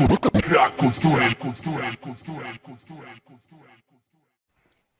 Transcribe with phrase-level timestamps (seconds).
[0.00, 3.70] Brak kultury, kultury, kultury, kultury, kultury.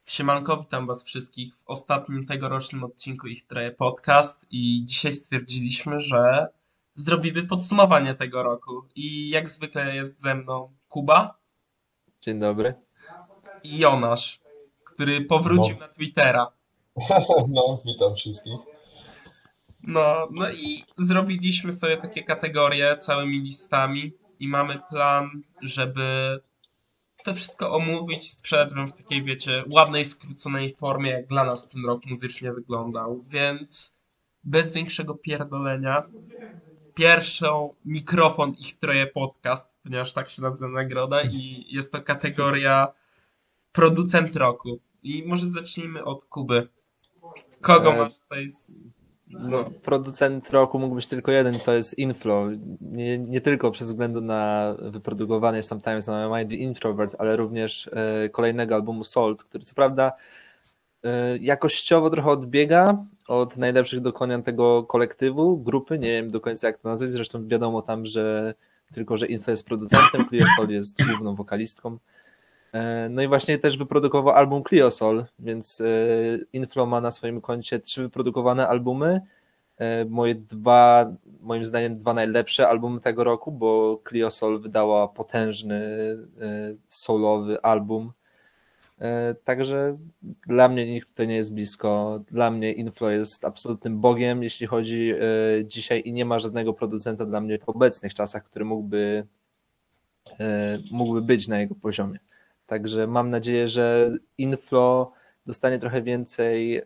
[0.06, 6.48] Siemanko, witam was wszystkich w ostatnim tegorocznym odcinku Ich Troje Podcast i dzisiaj stwierdziliśmy, że
[6.94, 11.38] zrobimy podsumowanie tego roku i jak zwykle jest ze mną Kuba
[12.20, 12.74] Dzień dobry.
[13.64, 14.40] i Jonasz,
[14.84, 15.80] który powrócił No.
[15.80, 16.52] na Twittera.
[17.48, 18.58] No, witam wszystkich.
[19.82, 25.30] No, no i zrobiliśmy sobie takie kategorie całymi listami i mamy plan,
[25.62, 26.40] żeby
[27.24, 31.84] to wszystko omówić, sprzedać wam w takiej, wiecie, ładnej, skróconej formie, jak dla nas ten
[31.84, 33.22] rok muzycznie wyglądał.
[33.28, 33.94] Więc
[34.44, 36.02] bez większego pierdolenia,
[36.94, 42.92] pierwszą mikrofon ich troje podcast, ponieważ tak się nazywa nagroda i jest to kategoria
[43.72, 44.80] producent roku.
[45.02, 46.68] I może zacznijmy od Kuby.
[47.60, 48.84] Kogo E, masz tutaj z...
[49.30, 52.48] No, producent roku mógł być tylko jeden, to jest Inflow.
[52.80, 58.74] Nie, nie tylko przez względu na wyprodukowany Sometimes My Mind Introvert, ale również e, kolejnego
[58.74, 60.12] albumu Salt, który co prawda
[61.04, 66.78] e, jakościowo trochę odbiega od najlepszych dokonań tego kolektywu, grupy, nie wiem do końca jak
[66.78, 68.54] to nazwać, zresztą wiadomo tam, że
[68.92, 71.98] tylko, że Inflow jest producentem, Sol jest główną wokalistką.
[72.76, 75.84] E, No i właśnie też wyprodukował album Cliosol, więc e,
[76.52, 79.20] Inflow ma na swoim koncie trzy wyprodukowane albumy.
[79.78, 85.80] E, Moje dwa, moim zdaniem, dwa najlepsze albumy tego roku, bo Cliosol wydała potężny
[86.88, 88.12] solowy album.
[89.44, 89.96] Także
[90.46, 92.20] dla mnie nikt tutaj nie jest blisko.
[92.30, 95.14] Dla mnie Inflow jest absolutnym bogiem, jeśli chodzi
[95.64, 99.26] dzisiaj i nie ma żadnego producenta dla mnie w obecnych czasach, który mógłby,
[100.90, 102.18] mógłby być na jego poziomie.
[102.66, 105.08] Także mam nadzieję, że Inflow
[105.46, 106.82] dostanie trochę więcej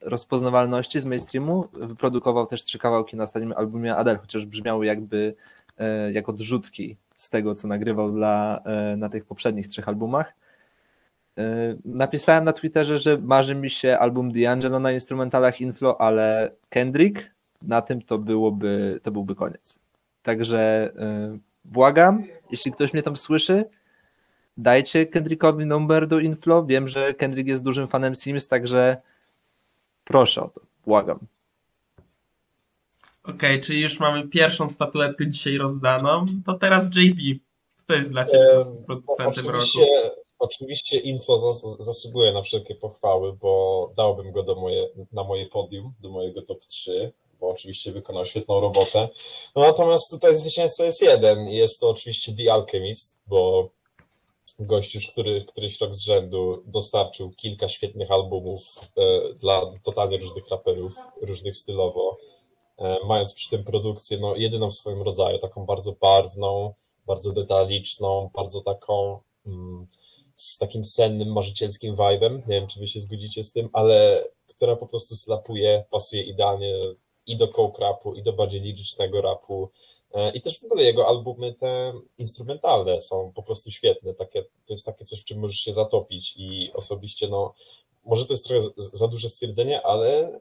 [0.00, 1.68] rozpoznawalności z mainstreamu.
[1.72, 5.34] Wyprodukował też trzy kawałki na ostatnim albumie Adele, chociaż brzmiały jakby
[5.78, 10.34] e, jak odrzutki z tego, co nagrywał dla, e, na tych poprzednich trzech albumach.
[11.38, 17.30] E, Napisałem na Twitterze, że marzy mi się album D'Angelo na instrumentalach Inflow, ale Kendrick
[17.62, 19.78] na tym to byłoby, to byłby koniec.
[20.22, 20.92] Także
[21.64, 23.64] błagam, jeśli ktoś mnie tam słyszy,
[24.56, 26.66] dajcie Kendrickowi numer do Inflow.
[26.66, 28.96] Wiem, że Kendrick jest dużym fanem Sims, także
[30.04, 31.18] proszę o to, błagam.
[33.24, 37.40] Okej, czyli już mamy pierwszą statuetkę dzisiaj rozdaną, to teraz JP.
[37.78, 39.58] Kto jest dla ciebie Em, producentem roku?
[39.58, 39.86] oczywiście,
[40.38, 45.92] oczywiście Info zas, zasługuje na wszelkie pochwały, bo dałbym go do moje, na moje podium,
[46.00, 49.08] do mojego top 3, bo oczywiście wykonał świetną robotę.
[49.56, 53.70] No, natomiast tutaj zwycięzca jest jeden i jest to oczywiście The Alchemist, bo
[54.58, 58.60] gość już, który któryś rok z rzędu dostarczył kilka świetnych albumów
[58.96, 62.18] e, dla totalnie różnych raperów, różnych stylowo,
[62.78, 66.74] e, mając przy tym produkcję no, jedyną w swoim rodzaju, taką bardzo barwną,
[67.06, 69.86] bardzo detaliczną, bardzo taką mm,
[70.36, 72.34] z takim sennym, marzycielskim vibe'em.
[72.34, 76.74] Nie wiem, czy wy się zgodzicie z tym, ale która po prostu slapuje, pasuje idealnie
[77.26, 79.70] i do coke rapu, i do bardziej lirycznego rapu.
[80.14, 84.14] E, I też w ogóle jego albumy te instrumentalne są po prostu świetne.
[84.14, 87.54] Takie, to jest takie coś, w czym możesz się zatopić i osobiście, no,
[88.04, 90.32] może to jest trochę za- duże stwierdzenie, ale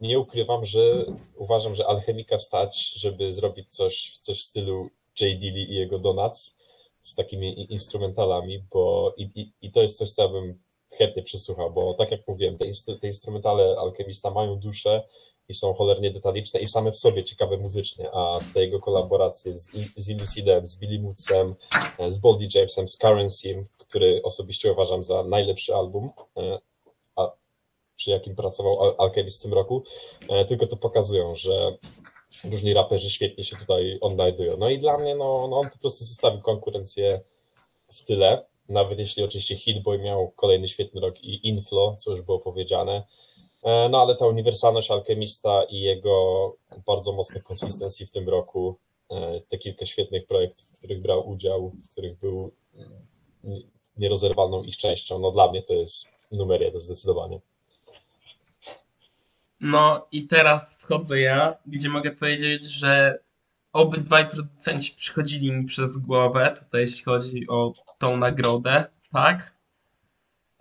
[0.00, 1.04] nie ukrywam, że
[1.36, 5.40] uważam, że Alchemika stać, żeby zrobić coś, coś w stylu J.
[5.40, 6.56] Dilly i jego Donuts
[7.02, 10.58] z takimi instrumentalami, bo i, i, i to jest coś, co ja bym
[10.90, 12.66] chętnie przesłuchał, bo tak jak mówiłem, te,
[13.00, 15.02] te instrumentale Alchemista mają duszę
[15.48, 19.72] i są cholernie detaliczne i same w sobie ciekawe muzycznie, a te jego kolaboracje z,
[19.96, 21.54] z Illucidem, z Billy Moodsem,
[21.98, 26.58] e, z Boldy Jamesem, z Currencym, który osobiście uważam za najlepszy album, e,
[27.16, 27.30] a,
[27.96, 29.84] przy jakim pracował Al- Alchemist w tym roku,
[30.28, 31.76] e, tylko to pokazują, że
[32.50, 34.56] różni raperzy świetnie się tutaj odnajdują.
[34.56, 37.20] No i dla mnie, no, no on po prostu zostawił konkurencję
[37.92, 42.38] w tyle, nawet jeśli oczywiście Hitboy miał kolejny świetny rok i Inflow, co już było
[42.38, 43.02] powiedziane,
[43.66, 46.56] no ale ta uniwersalność alchemista i jego
[46.86, 48.78] bardzo mocny konsystencji w tym roku,
[49.10, 53.62] e, te kilka świetnych projektów, w których brał udział, w których był mm,
[53.96, 57.40] nierozerwalną ich częścią, no dla mnie to jest numer jeden zdecydowanie.
[59.60, 63.18] No i teraz wchodzę ja, gdzie mogę powiedzieć, że
[63.72, 69.55] obydwaj producenci przychodzili mi przez głowę, tutaj jeśli chodzi o tą nagrodę, tak?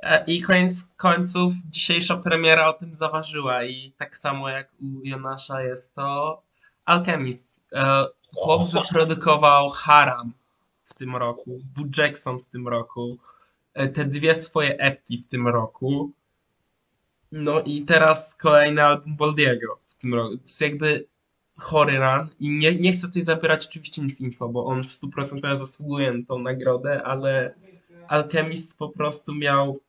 [0.06, 5.62] E, I koniec końców dzisiejsza premiera o tym zaważyła i tak samo jak u Jonasza
[5.62, 6.42] jest to
[6.86, 7.60] Alchemist.
[7.74, 8.06] E,
[8.36, 10.34] Chłop wyprodukował Haram
[10.84, 13.18] w tym roku, Boo Jackson w tym roku,
[13.74, 16.12] e, te dwie swoje epki w tym roku.
[17.32, 20.38] No i teraz kolejny album Boldiego w tym roku.
[20.38, 21.08] To jest jakby
[21.58, 25.56] chory run i nie, nie chcę tutaj zabierać oczywiście nic info, bo on w 100%
[25.56, 27.56] zasługuje na tą nagrodę, ale
[28.08, 29.80] Alchemist po prostu miał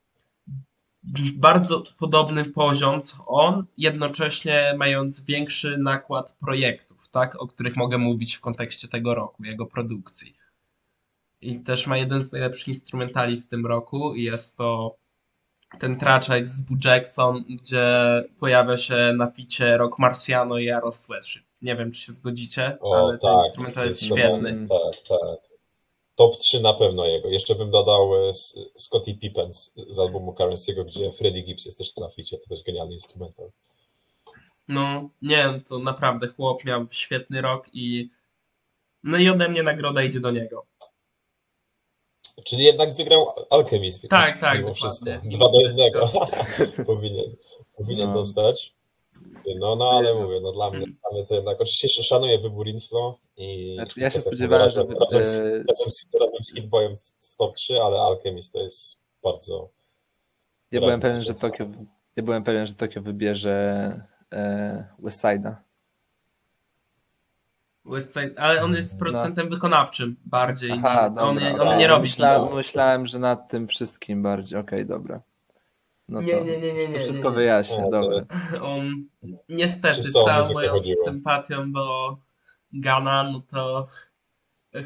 [1.35, 8.35] bardzo podobny poziom co on, jednocześnie mając większy nakład projektów, tak, o których mogę mówić
[8.35, 10.37] w kontekście tego roku, jego produkcji.
[11.41, 14.97] I też ma jeden z najlepszych instrumentali w tym roku i jest to
[15.79, 17.87] ten traczek z Boo Jackson, gdzie
[18.38, 21.44] pojawia się na ficie Rock Marciano i Arrow Sweatship.
[21.62, 24.67] Nie wiem, czy się zgodzicie, O, ale ten tak, instrumental jest świetny.
[24.69, 25.45] Tak, tak.
[26.16, 27.28] Top 3 na pewno jego.
[27.28, 31.78] Jeszcze bym dodał e, S- Scottie Pippen z, z albumu Currency'ego, gdzie Freddie Gibbs jest
[31.78, 33.50] też na ficie, to też genialny instrumental.
[34.68, 38.08] No, nie, to naprawdę chłop miał świetny rok i
[39.02, 40.66] no i ode mnie nagroda idzie do niego.
[42.44, 44.02] Czyli jednak wygrał Alchemist.
[44.10, 44.74] Tak, tak, dokładnie.
[44.74, 45.10] wszystko.
[45.24, 46.10] Dwa do jednego.
[46.86, 47.36] powinien
[47.76, 48.14] powinien No.
[48.14, 48.74] dostać.
[49.54, 53.19] No, no ale mówię, no dla mnie, dla mnie to jednak, oczywiście szanuję wybór Inflo
[53.37, 56.96] i Znaczy, ja się tak spodziewałem, że razem, z, e, razem, z, razem z Hitboyem
[57.20, 59.69] w, top 3, ale Alchemist to jest bardzo
[60.72, 61.66] ja byłem pewien, że to Tokio,
[62.16, 64.00] ja byłem pewien, że Tokio wybierze
[64.32, 65.54] e, Westside'a.
[67.84, 70.70] Westside, ale on jest producentem wykonawczym bardziej.
[70.70, 70.88] No.
[70.88, 71.32] Aha, on, dobra.
[71.50, 71.72] nie- dobra.
[71.72, 72.10] on nie robi
[72.54, 74.58] myślałem, że nad tym wszystkim bardziej.
[74.58, 75.20] Okej, dobra.
[76.08, 76.94] No to, Nie, nie, nie, nie, nie.
[76.99, 77.37] to wszystko nie, nie.
[77.37, 78.26] wyjaśnię, dobra.
[78.62, 79.05] On
[79.49, 80.73] niestety z całą moją
[81.05, 82.17] sympatią do
[82.73, 83.87] Gana, no to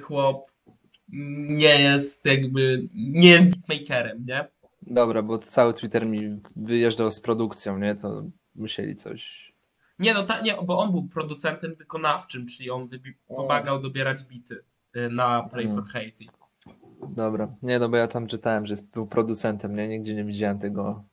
[0.03, 0.51] chłop
[1.49, 4.49] nie jest jakby, nie jest beatmakerem, nie?
[4.83, 7.95] Dobra, bo cały Twitter mi wyjeżdżał z produkcją, nie?
[7.95, 8.23] To
[8.55, 9.51] musieli coś.
[9.99, 12.89] Nie no, ta, nie, bo on był producentem wykonawczym, czyli on
[13.29, 14.65] pomagał dobierać bity
[14.97, 15.85] y, na Play for Mm.
[15.85, 16.31] Haiti.
[17.09, 17.55] Dobra.
[17.63, 19.89] Nie, no bo ja tam czytałem, że jest- był producentem, nie?
[19.89, 21.05] Nigdzie nie widziałem tego,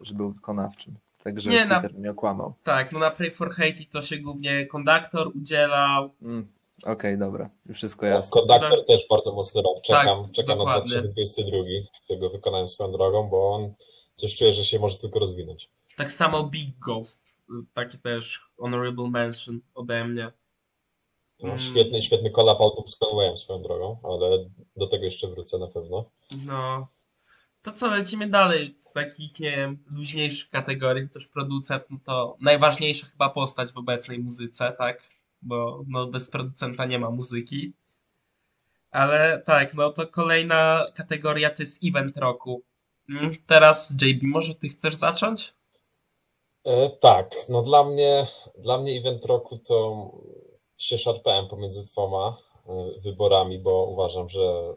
[0.00, 0.94] że był wykonawczym.
[1.24, 2.54] Także Nie, na- Twitter mnie okłamał.
[2.62, 6.10] Tak, no na Play for Haiti to się głównie konduktor udzielał.
[6.22, 6.48] Mm,
[6.84, 7.50] Okej, dobra.
[7.66, 8.30] Już wszystko No, jasne.
[8.40, 9.82] Konduktor też bardzo mocny rok.
[9.82, 10.90] Czekam, Tak, czekam na dokładnie.
[10.90, 11.58] 2022,
[12.04, 13.72] którego wykonałem swoją drogą, bo on
[14.16, 15.70] coś czuje, że się może tylko rozwinąć.
[15.96, 17.38] Tak samo Big Ghost,
[17.74, 20.32] taki też honorable mention ode mnie.
[21.42, 21.58] No, Mm.
[21.58, 24.44] Świetny, świetny collab album z Conwayem swoją drogą, ale
[24.76, 26.04] do tego jeszcze wrócę na pewno.
[26.46, 26.86] No.
[27.66, 33.06] To co, lecimy dalej z takich, nie wiem, luźniejszych kategorii, też producent, no to najważniejsza
[33.06, 35.02] chyba postać w obecnej muzyce, tak?
[35.42, 37.72] Bo no, bez producenta nie ma muzyki.
[38.90, 42.62] Ale tak, no to kolejna kategoria to jest event roku.
[43.08, 45.54] Mm, Teraz JB, może ty chcesz zacząć?
[46.64, 48.26] E, tak, no dla mnie,
[48.58, 50.10] dla mnie event roku to
[50.76, 52.36] się szarpałem pomiędzy dwoma
[52.68, 54.74] e, wyborami, bo uważam, że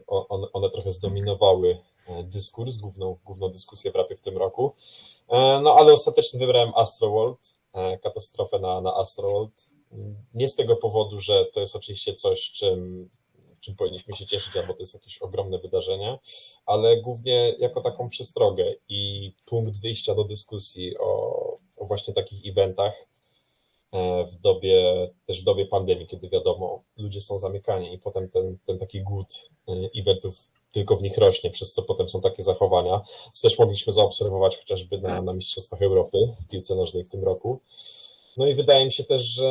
[0.52, 1.78] one, trochę zdominowały
[2.24, 4.74] dyskurs, główną, główną dyskusję w rapie w tym roku.
[5.28, 7.38] E, No ale ostatecznie wybrałem Astroworld,
[7.72, 9.52] e, katastrofę na, na Astroworld.
[10.34, 13.10] Nie z tego powodu, że to jest oczywiście coś, czym,
[13.60, 16.18] czym powinniśmy się cieszyć, albo to jest jakieś ogromne wydarzenie,
[16.66, 23.06] ale głównie jako taką przestrogę i punkt wyjścia do dyskusji o, o właśnie takich eventach
[23.92, 28.58] e, w dobie, też w dobie pandemii, kiedy wiadomo, ludzie są zamykani i potem ten,
[28.66, 33.00] ten taki głód e, eventów tylko w nich rośnie, przez co potem są takie zachowania.
[33.32, 37.60] Co też mogliśmy zaobserwować chociażby na, na Mistrzostwach Europy w piłce nożnej w tym roku.
[38.36, 39.48] No i wydaje mi się też, że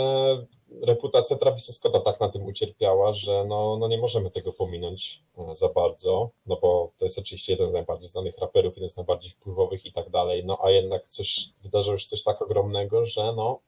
[0.81, 5.55] reputacja Travisa Scotta tak na tym ucierpiała, że no, no nie możemy tego pominąć e,
[5.55, 9.31] za bardzo, no bo to jest oczywiście jeden z najbardziej znanych raperów, jeden z najbardziej
[9.31, 13.59] wpływowych i tak dalej, no a jednak coś, wydarzyło się coś tak ogromnego, że no,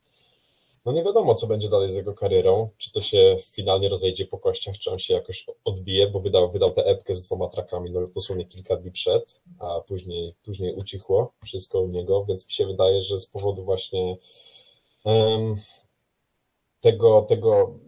[0.86, 4.38] no nie wiadomo, co będzie dalej z jego karierą, czy to się finalnie rozejdzie po
[4.38, 8.08] kościach, czy on się jakoś odbije, bo wydał, wydał tę epkę z dwoma trakami, no
[8.08, 13.02] dosłownie kilka dni przed, a później, później ucichło wszystko u niego, więc mi się wydaje,
[13.02, 14.18] że z powodu właśnie
[15.06, 15.56] em,
[16.82, 17.80] tego, tego,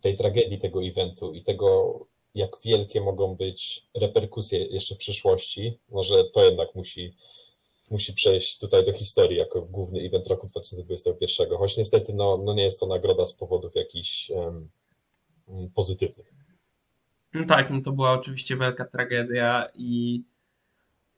[0.00, 1.98] tej tragedii tego eventu i tego,
[2.34, 7.14] jak wielkie mogą być reperkusje jeszcze w przyszłości, może to jednak musi,
[7.92, 12.64] musi przejść tutaj do historii jako główny event roku 2021, choć niestety no, no nie
[12.64, 14.68] jest to nagroda z powodów jakichś em,
[15.74, 16.32] pozytywnych.
[17.34, 20.22] No tak, no to była oczywiście wielka tragedia i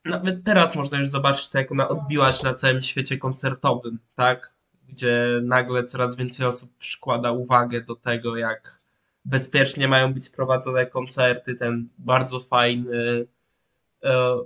[0.04, 4.54] nawet teraz można już zobaczyć to, jak ona odbiła się na całym świecie koncertowym, tak?
[4.88, 8.80] Gdzie nagle coraz więcej osób przykłada uwagę do tego, jak
[9.24, 11.54] bezpiecznie mają być prowadzone koncerty.
[11.54, 13.26] Ten bardzo fajny
[14.02, 14.36] e,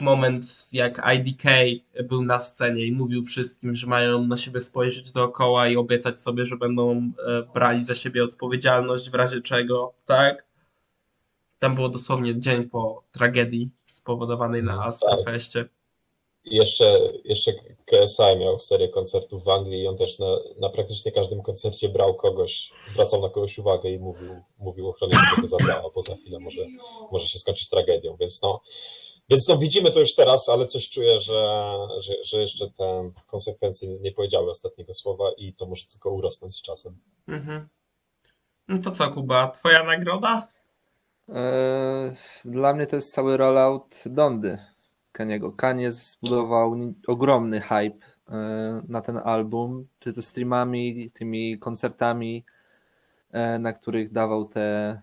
[0.00, 1.44] moment, jak IDK
[2.04, 6.46] był na scenie i mówił wszystkim, że mają na siebie spojrzeć dookoła i obiecać sobie,
[6.46, 10.46] że będą e, brali za siebie odpowiedzialność w razie czego, tak?
[11.58, 15.64] Tam było dosłownie dzień po tragedii spowodowanej na Astrofeście.
[16.44, 17.52] I jeszcze, jeszcze
[17.86, 20.26] KSI miał serię koncertów w Anglii i on też na,
[20.60, 24.28] na praktycznie każdym koncercie brał kogoś, zwracał na kogoś uwagę i mówił,
[24.58, 26.66] mówił ochronie, że go zabrała, bo za chwilę może,
[27.12, 28.16] może się skończyć tragedią.
[28.20, 28.60] Więc no,
[29.30, 33.88] więc no widzimy to już teraz, ale coś czuję, że, że, że jeszcze te konsekwencje
[33.88, 36.98] nie powiedziały ostatniego słowa i to może tylko urosnąć z czasem.
[37.28, 37.68] Mhm.
[38.68, 40.48] No to co, Kuba, twoja nagroda?
[41.28, 44.58] E, Dla mnie to jest cały rollout Dondy
[45.12, 45.52] Kaniego.
[45.52, 52.44] Kanie zbudował ogromny hype e, na ten album, czy to streamami, tymi koncertami,
[53.32, 55.00] e, na których dawał te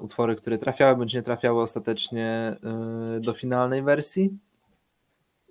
[0.00, 2.56] utwory, które trafiały bądź nie trafiały ostatecznie
[3.16, 4.30] e, do finalnej wersji.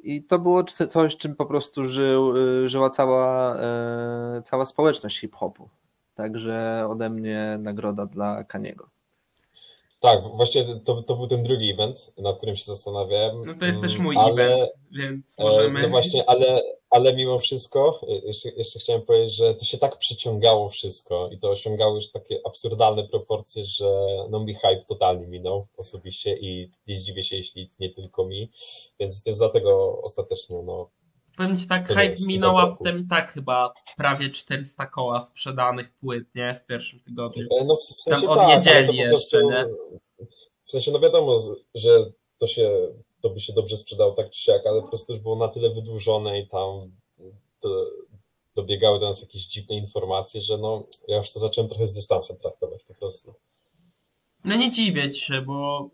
[0.03, 2.33] I to było coś, czym po prostu żył,
[2.65, 5.69] e, żyła cała, e, cała społeczność hip-hopu.
[6.15, 8.89] Także ode mnie nagroda dla Kaniego.
[9.99, 13.41] Tak, właśnie to, to był ten drugi event, nad którym się zastanawiałem.
[13.45, 15.81] No to jest też Mm, mój ale- event, więc E, możemy...
[15.81, 19.97] No właśnie, ale, ale mimo wszystko, e, jeszcze, jeszcze chciałem powiedzieć, że to się tak
[19.97, 23.89] przyciągało wszystko i to osiągało już takie absurdalne proporcje, że
[24.29, 28.51] no mi hype totalnie minął osobiście i nie zdziwię się, jeśli nie tylko mi,
[28.99, 30.89] więc, więc dlatego ostatecznie no,
[31.39, 36.53] Powiem ci tak, hype minął, a potem tak chyba prawie 400 koła sprzedanych płyt, nie?
[36.53, 37.47] W pierwszym tygodniu.
[37.59, 39.65] E, No w, w sensie od tak, niedzieli jeszcze, nie?
[40.65, 41.41] W sensie, no wiadomo,
[41.75, 42.71] że to się,
[43.21, 45.73] to by się dobrze sprzedało tak czy siak, ale po prostu już było na tyle
[45.73, 46.91] wydłużone i tam
[47.61, 47.85] do,
[48.55, 52.37] dobiegały do nas jakieś dziwne informacje, że no, ja już to zacząłem trochę z dystansem
[52.37, 53.33] traktować po prostu.
[54.45, 55.89] No nie dziwię się, bo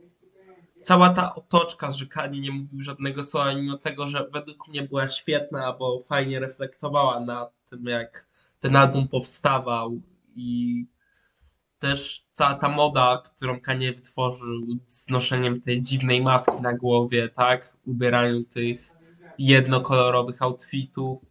[0.81, 5.07] cała ta otoczka, że Kanye nie mówił żadnego słowa, mimo tego, że według mnie była
[5.07, 8.27] świetna, bo fajnie reflektowała nad tym, jak
[8.59, 9.99] ten album powstawał
[10.35, 10.85] i
[11.85, 17.77] też cała ta moda, którą Kanye wytworzył z noszeniem tej dziwnej maski na głowie, tak?
[17.85, 18.91] Ubieraniu tych
[19.37, 21.21] jednokolorowych outfitów.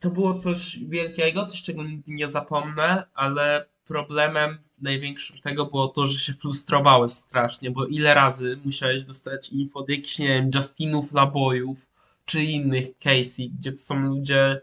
[0.00, 6.06] To było coś wielkiego, coś czego nigdy nie zapomnę, ale problemem największym tego było to,
[6.06, 11.12] że się frustrowałeś strasznie, bo ile razy musiałeś dostać info od jakichś, nie wiem, Justinów,
[11.12, 11.88] Labojów,
[12.24, 14.60] czy innych Casey, gdzie to są ludzie,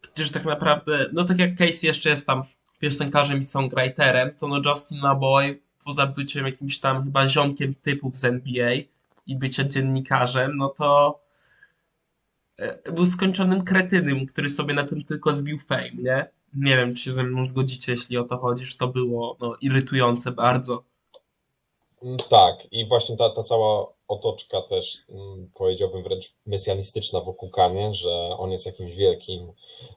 [0.00, 2.42] którzy tak naprawdę, no tak jak Casey jeszcze jest tam
[2.78, 8.24] piosenkarzem i songwriterem, to no Justin Laboy poza byciem jakimś tam chyba ziomkiem typów z
[8.24, 8.70] NBA
[9.26, 11.20] i byciem dziennikarzem, no to
[12.58, 16.30] e, był skończonym kretynem, który sobie na tym tylko zbił fame, nie?
[16.54, 19.56] Nie wiem, czy się ze mną zgodzicie, jeśli o to chodzi, że to było no,
[19.60, 20.84] irytujące bardzo.
[22.02, 27.94] Mm, Tak, i właśnie ta, ta cała otoczka też mm, powiedziałbym wręcz mesjanistyczna wokół Kanie,
[27.94, 29.52] że on jest jakimś wielkim,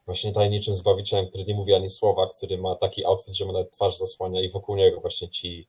[0.06, 3.72] właśnie tajemniczym zbawicielem, który nie mówi ani słowa, który ma taki outfit, że mu nawet
[3.72, 5.68] twarz zasłania i wokół niego właśnie ci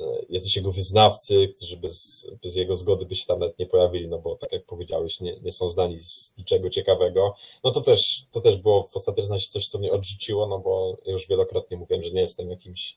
[0.00, 4.08] e, jacyś jego wyznawcy, którzy bez, bez jego zgody by się tam nawet nie pojawili,
[4.08, 7.34] no bo tak jak powiedziałeś, nie, nie są znani z niczego ciekawego.
[7.64, 11.28] No to też, to też było w ostateczności coś, co mnie odrzuciło, no bo już
[11.28, 12.96] wielokrotnie mówiłem, że nie jestem jakimś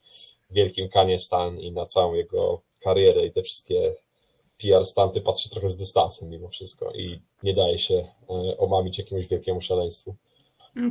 [0.52, 3.96] wielkim Kanye Stan i na całą jego karierę i te wszystkie
[4.58, 9.28] PR stanty patrzę trochę z dystansem mimo wszystko i nie daje się e, omamić jakiemuś
[9.28, 10.16] wielkiemu szaleństwu.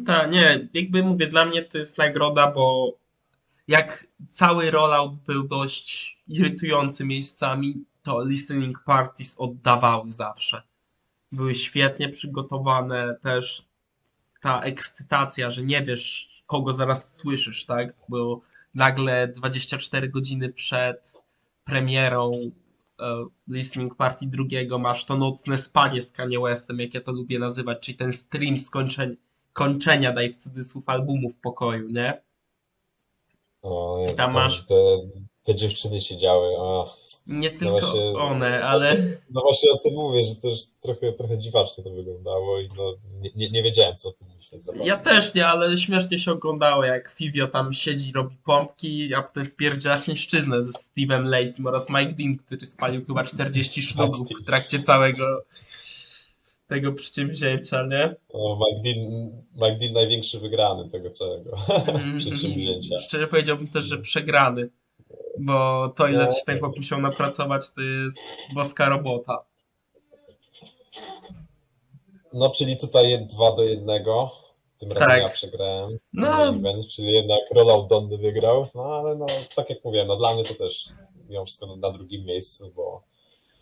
[0.06, 2.92] Tak, nie, jakby mówię, dla mnie to jest nagroda, bo
[3.68, 10.62] jak cały rollout był dość irytujący miejscami, to listening parties oddawały zawsze.
[11.32, 13.62] Były świetnie przygotowane, też
[14.40, 17.94] ta ekscytacja, że nie wiesz, kogo zaraz słyszysz, tak?
[18.08, 18.40] Bo
[18.74, 21.14] nagle 24 godziny przed
[21.64, 22.50] premierą
[23.48, 27.80] listening party drugiego masz to nocne spanie z Kanye Westem, jak ja to lubię nazywać,
[27.80, 29.16] czyli ten stream skończeń,
[29.52, 32.22] kończenia, daj w cudzysłów, albumu w pokoju, nie?
[33.62, 34.74] O, Jezu, Tam masz- Te,
[35.44, 36.56] te dziewczyny siedziały.
[36.56, 36.96] O.
[37.26, 38.96] Nie No tylko właśnie- one, ale
[39.30, 43.30] No właśnie o tym mówię, że też trochę, trochę dziwacznie to wyglądało i no, nie,
[43.36, 44.62] nie, nie wiedziałem co o tym myśleć.
[44.84, 49.46] ja też nie, ale śmiesznie się oglądało, jak Fivio tam siedzi, robi pompki, a potem
[49.46, 54.78] wpierdziela chińszczyznę ze Steve'em Lacey oraz Mike Dean, który spalił chyba 40 szlugów w trakcie
[54.80, 55.42] całego
[56.66, 58.14] tego przedsięwzięcia, nie?
[58.32, 61.56] O, Mike Dean, Mike Dean największy wygrany tego całego
[62.18, 62.98] przedsięwzięcia.
[62.98, 64.68] Szczerze powiedziałbym też, że przegrany,
[65.38, 66.30] bo to ile No.
[66.30, 68.18] się ten chłop musiał napracować, to jest
[68.54, 69.44] boska robota.
[72.32, 74.30] No, czyli tutaj dwa do jednego.
[74.80, 75.20] Tym razem Tak.
[75.22, 75.98] ja przegrałem.
[76.12, 76.48] No.
[76.48, 78.66] Event, czyli jednak Rollout Donny wygrał.
[78.74, 79.26] No ale no,
[79.56, 80.88] tak jak mówiłem, no dla mnie to też
[81.28, 83.02] mimo wszystko na, na drugim miejscu, bo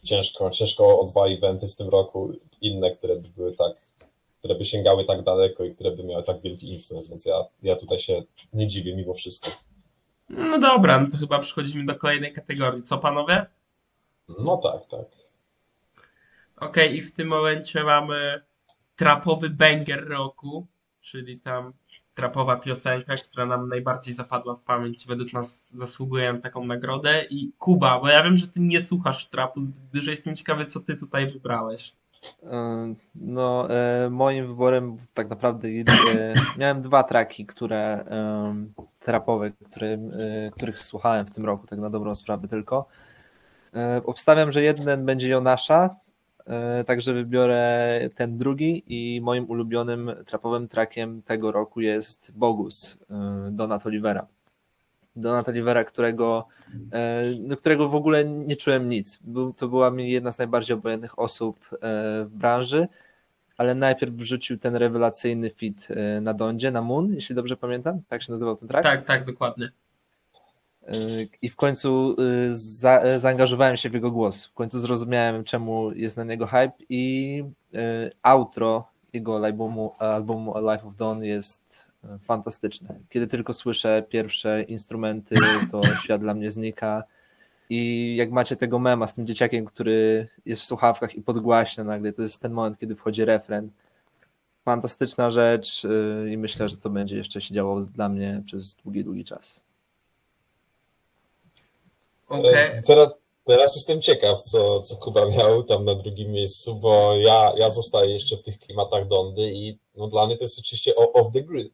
[0.05, 3.73] ciężko, ciężko o dwa eventy w tym roku, inne, które by były tak,
[4.39, 7.77] które by sięgały tak daleko i które by miały tak wielki influence, więc ja, ja
[7.77, 9.51] tutaj się nie dziwię mimo wszystko.
[10.33, 12.83] No dobra, no to chyba przechodzimy do kolejnej kategorii.
[12.83, 13.47] Co panowie?
[14.29, 15.07] No tak, tak.
[16.57, 18.43] Okej, i w tym momencie mamy
[18.97, 20.67] trapowy banger roku,
[21.01, 21.73] czyli tam
[22.15, 27.25] trapowa piosenka, która nam najbardziej zapadła w pamięć, według nas zasługuje na taką nagrodę.
[27.31, 30.81] I Kuba, bo ja wiem, że ty nie słuchasz trapu zbyt dużo, jestem ciekawy, co
[30.81, 31.97] ty tutaj wybrałeś.
[32.43, 35.93] E, No, e, moim wyborem tak naprawdę jedy-
[36.59, 38.05] miałem dwa traki, które
[39.01, 39.51] trapowe, e,
[40.51, 42.87] których słuchałem w tym roku, tak na dobrą sprawę tylko.
[43.75, 45.97] E, Obstawiam, że jeden będzie Jonasza,
[46.47, 53.49] e, także wybiorę ten drugi i moim ulubionym trapowym trakiem tego roku jest Bogus e,
[53.51, 54.27] Donat Olivera.
[55.17, 56.49] Donat Olivera, którego,
[56.93, 59.19] e, do którego w ogóle nie czułem nic.
[59.21, 61.79] Był, to była mi jedna z najbardziej obojętnych osób e,
[62.25, 62.89] w branży,
[63.57, 68.23] ale najpierw wrzucił ten rewelacyjny fit e, na Dondzie, na Moon, jeśli dobrze pamiętam, tak
[68.23, 68.83] się nazywał ten track.
[68.83, 69.73] Tak, tak, dokładnie.
[71.43, 72.17] I w końcu
[72.53, 74.47] za, zaangażowałem się w jego głos.
[74.47, 77.45] W końcu zrozumiałem, czemu jest na niego hype i
[78.23, 83.01] outro jego albumu, albumu A Life of Dawn jest fantastyczne.
[83.11, 85.35] Kiedy tylko słyszę pierwsze instrumenty,
[85.71, 87.05] to świat dla mnie znika.
[87.71, 92.13] I jak macie tego mema z tym dzieciakiem, który jest w słuchawkach i podgłaśnia nagle,
[92.13, 93.71] to jest ten moment, kiedy wchodzi refren.
[94.65, 99.05] Fantastyczna rzecz e, i myślę, że to będzie jeszcze się działo dla mnie przez długi,
[99.05, 99.61] długi czas.
[102.29, 102.55] Okej.
[102.55, 103.09] E, Teraz,
[103.47, 108.15] teraz jestem ciekaw, co, co Kuba miał tam na drugim miejscu, bo ja, ja zostaję
[108.15, 111.73] jeszcze w tych klimatach Dondy i no, dla mnie to jest oczywiście off the grid.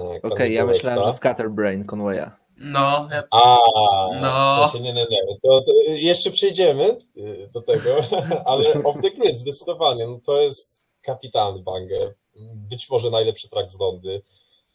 [0.00, 2.30] E, Okej, Kanye ja myślałem, że Scatterbrain Conwaya.
[2.56, 3.58] No, ja- A,
[4.20, 4.68] No.
[4.68, 5.40] w sensie nie, nie, nie.
[5.42, 7.90] To, to jeszcze przejdziemy y, do tego,
[8.46, 10.06] ale off the grid zdecydowanie.
[10.06, 12.14] No to jest kapitalny banger.
[12.54, 14.22] Być może najlepszy track z Dondy.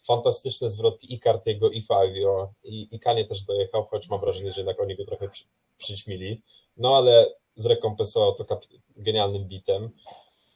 [0.06, 4.60] Fantastyczne zwrotki i Cartiego, i Fabio, i, i Kanie też dojechał, choć mam wrażenie, że
[4.60, 5.44] jednak oni go trochę przy,
[5.78, 6.42] przyćmili.
[6.76, 7.26] No ale
[7.56, 8.60] zrekompensował to
[8.96, 9.90] genialnym bitem.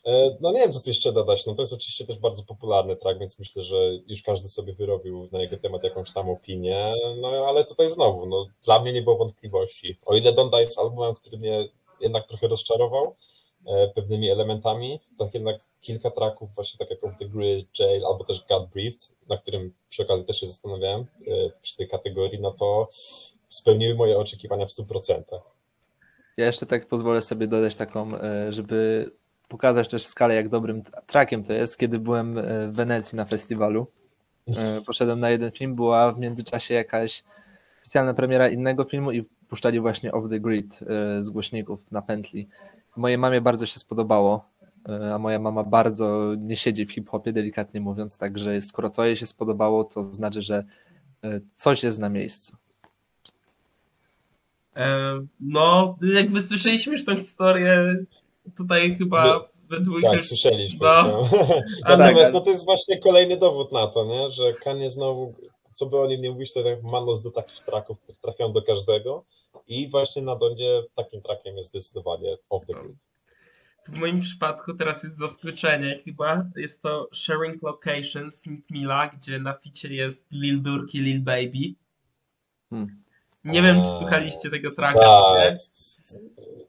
[0.06, 1.46] E, No nie wiem, co tu jeszcze dodać.
[1.46, 3.76] No to jest oczywiście też bardzo popularny track, więc myślę, że
[4.06, 6.92] już każdy sobie wyrobił na jego temat jakąś tam opinię.
[7.20, 9.98] No ale tutaj znowu, no dla mnie nie było wątpliwości.
[10.06, 11.68] O ile Donda jest albumem, który mnie
[12.00, 13.14] jednak trochę rozczarował
[13.66, 18.44] e, pewnymi elementami, tak jednak kilka tracków, właśnie tak jak the Grid, Jail albo też
[18.48, 21.06] God Breathed, na którym przy okazji też się zastanawiałem e,
[21.62, 22.88] przy tej kategorii, no to
[23.48, 25.22] spełniły moje oczekiwania w 100%.
[26.36, 29.10] Ja jeszcze tak pozwolę sobie dodać taką, e, żeby
[29.48, 31.78] pokazać też skalę, jak dobrym trackiem to jest.
[31.78, 33.86] Kiedy byłem e, w Wenecji na festiwalu,
[34.56, 37.24] e, poszedłem na jeden film, była w międzyczasie jakaś
[37.82, 42.48] specjalna premiera innego filmu i puszczali właśnie Off the Grid e, z głośników na pętli.
[42.96, 44.48] Mojej mamie bardzo się spodobało,
[45.14, 49.26] a moja mama bardzo nie siedzi w hip-hopie, delikatnie mówiąc, także skoro to jej się
[49.26, 50.64] spodobało, to znaczy, że
[51.56, 52.56] coś jest na miejscu.
[55.40, 57.96] no, jakby słyszeliśmy już tę historię,
[58.56, 60.78] tutaj chyba we dwójkę Tak, słyszeliśmy.
[60.82, 61.62] No, No.
[61.84, 64.30] ale- Natomiast no, to jest właśnie kolejny dowód na to, nie?
[64.30, 65.34] że Kanye znowu,
[65.74, 68.52] co by o nim nie mówić, to tak ma nos do takich traków, które trafią
[68.52, 69.24] do każdego
[69.68, 72.96] i właśnie na Dondzie takim trakiem jest zdecydowanie off the grid.
[73.88, 76.44] W moim przypadku teraz jest zaskoczenie chyba.
[76.56, 81.74] Jest to Sharing Locations Nick Milla, gdzie na ficie jest Lil Durk i Lil Baby.
[82.70, 83.02] Hmm.
[83.44, 85.34] Nie wiem, czy słuchaliście tego tracka, Tak.
[85.34, 85.58] czy nie.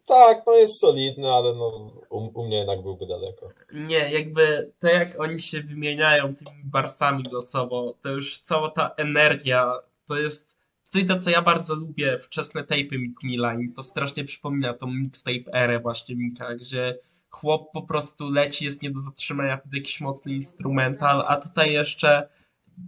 [0.06, 3.50] Tak, no jest solidny, ale no, u, u mnie jednak byłby daleko.
[3.74, 9.74] Nie, jakby to jak oni się wymieniają tymi barsami głosowo, to już cała ta energia,
[10.06, 14.24] to jest coś, za co ja bardzo lubię wczesne tape'y Mick Milla i to strasznie
[14.24, 17.00] przypomina tą mixtape erę właśnie Mika, gdzie
[17.30, 22.30] chłop po prostu leci, jest nie do zatrzymania pod jakiś mocny instrumental, a tutaj jeszcze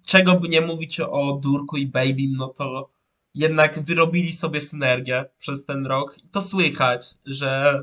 [0.06, 2.90] czego by nie mówić o Durku i Babym, no to
[3.36, 7.82] jednak wyrobili sobie synergię przez ten rok i to słychać, że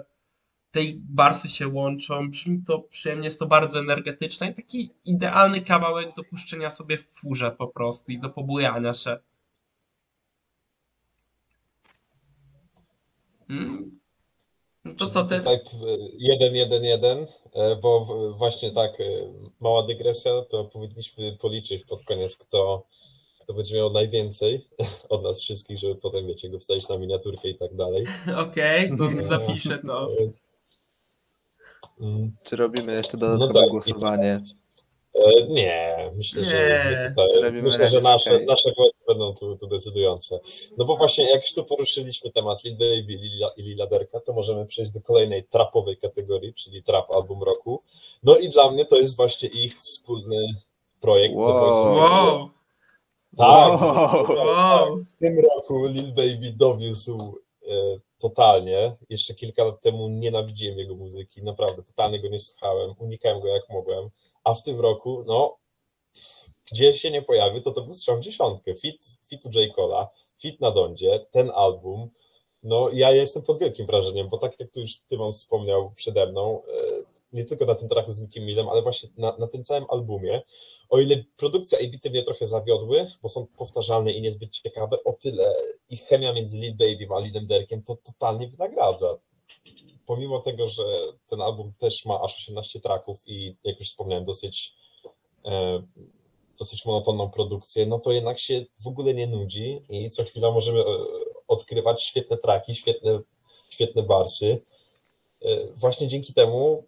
[0.70, 6.14] tej barsy się łączą, brzmi to przyjemnie, jest to bardzo energetyczne i taki idealny kawałek
[6.16, 9.16] do puszczenia sobie w furze po prostu i do pobujania się.
[13.50, 13.98] Mm.
[14.84, 15.40] No to co ty?
[15.40, 15.60] Tak,
[16.18, 18.04] jeden, jeden, jeden, e, bo
[18.38, 19.04] właśnie tak, e,
[19.60, 22.86] mała dygresja, to powinniśmy policzyć pod koniec, kto,
[23.48, 24.68] kto będzie miał najwięcej
[25.08, 28.06] od nas wszystkich, żeby potem, wiecie, go wstawić na miniaturkę i tak dalej.
[28.48, 30.08] Okej, to zapiszę to.
[32.00, 34.38] Mm, Czy robimy jeszcze No dodatkowe tak, głosowanie?
[35.14, 36.48] E, Nie, myślę, Nie.
[36.50, 38.46] że tutaj, myślę, że nasze, okej.
[38.46, 40.40] nasze głosy będą tu, tu decydujące.
[40.76, 43.12] No bo właśnie, jak już tu poruszyliśmy temat Lil Baby
[43.56, 47.82] i Lila Derka, to możemy przejść do kolejnej trapowej kategorii, czyli trap album roku.
[48.22, 50.36] No i dla mnie to jest właśnie ich wspólny
[51.00, 51.34] projekt.
[51.34, 52.57] Wow.
[53.36, 53.80] Tak,
[54.28, 54.96] Wow.
[54.96, 57.38] w tym roku Lil Baby dowiózł
[57.68, 57.72] e,
[58.18, 58.96] totalnie.
[59.08, 63.68] Jeszcze kilka lat temu nienawidziłem jego muzyki, naprawdę, totalnie go nie słuchałem, unikałem go jak
[63.70, 64.10] mogłem,
[64.44, 65.56] a w tym roku, no,
[66.72, 68.74] gdzie się nie pojawił, to to był strzał w dziesiątkę.
[68.74, 69.74] Fit, fitu J.
[69.74, 72.10] Cola, fit na Dondzie, ten album,
[72.62, 76.62] no ja jestem pod wielkim wrażeniem, bo tak jak tu już Tymon wspomniał przede mną,
[76.62, 79.84] e, nie tylko na tym traku z Mikiem Millem, ale właśnie na, na tym całym
[79.88, 80.42] albumie,
[80.88, 85.12] o ile produkcja i bity mnie trochę zawiodły, bo są powtarzalne i niezbyt ciekawe, o
[85.12, 85.54] tyle
[85.90, 89.18] ich chemia między Lil Baby a Lilem Derkiem to totalnie wynagradza.
[90.06, 90.82] Pomimo tego, że
[91.28, 94.74] ten album też ma aż 18 traków i jak już wspomniałem, dosyć
[95.44, 95.82] e,
[96.58, 100.80] dosyć monotonną produkcję, no to jednak się w ogóle nie nudzi i co chwila możemy
[100.80, 100.84] e,
[101.48, 103.20] odkrywać świetne traki, świetne,
[103.70, 104.60] świetne barsy.
[105.42, 106.84] E, właśnie dzięki temu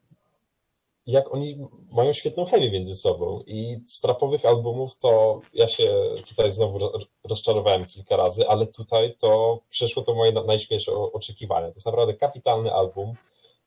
[1.10, 5.84] jak oni mają świetną chemię między sobą i z trapowych albumów to ja się
[6.28, 6.78] tutaj znowu
[7.24, 11.68] rozczarowałem kilka razy, ale tutaj to przeszło to moje najśmielsze oczekiwania.
[11.68, 13.14] To jest naprawdę kapitalny album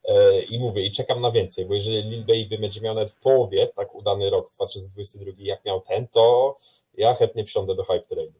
[0.04, 3.20] e, i mówię, i czekam na więcej, bo jeżeli Lil Baby będzie miał nawet w
[3.20, 6.58] połowie tak udany rok 2022, jak miał ten, to
[6.94, 8.34] ja chętnie wsiądę do Hype Trainu.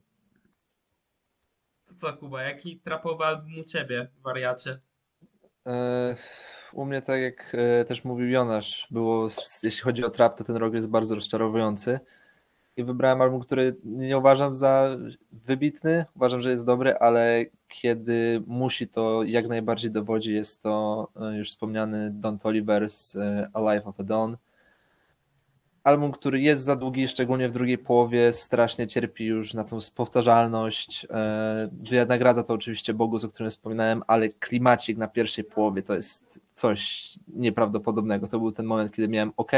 [1.98, 4.80] Co Kuba, jaki trapowy album u ciebie, wariacie?
[5.68, 6.16] E,
[6.74, 9.28] u mnie, tak jak e, też mówił Jonasz, było,
[9.64, 12.00] jeśli chodzi o trap, to ten rok jest bardzo rozczarowujący.
[12.78, 14.98] I wybrałem album, który nie uważam za
[15.32, 20.34] wybitny, uważam, że jest dobry, ale kiedy musi, to jak najbardziej dowodzi.
[20.34, 23.18] Jest to e, już wspomniany Don Toliver's
[23.54, 24.36] Alive of a Dawn
[25.84, 31.08] album, który jest za długi, szczególnie w drugiej połowie, strasznie cierpi już na tą powtarzalność.
[31.10, 36.40] E, nagradza to oczywiście Bogus, o którym wspominałem, ale klimacik na pierwszej połowie to jest
[36.56, 38.28] coś nieprawdopodobnego.
[38.28, 39.52] To był ten moment, kiedy miałem OK,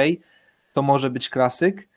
[0.74, 1.88] to może być klasyk.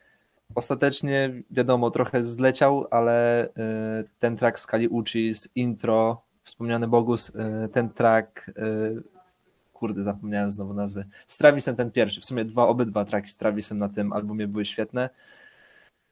[0.54, 7.90] Ostatecznie, wiadomo, trochę zleciał, ale e, ten track skali Uchis, intro, wspomniany Bogus, e, ten
[7.90, 8.50] track
[9.78, 11.04] kurde, zapomniałem znowu nazwy.
[11.26, 14.64] Z Travisem ten pierwszy, w sumie dwa, obydwa traki z Travisem na tym albumie były
[14.64, 15.10] świetne.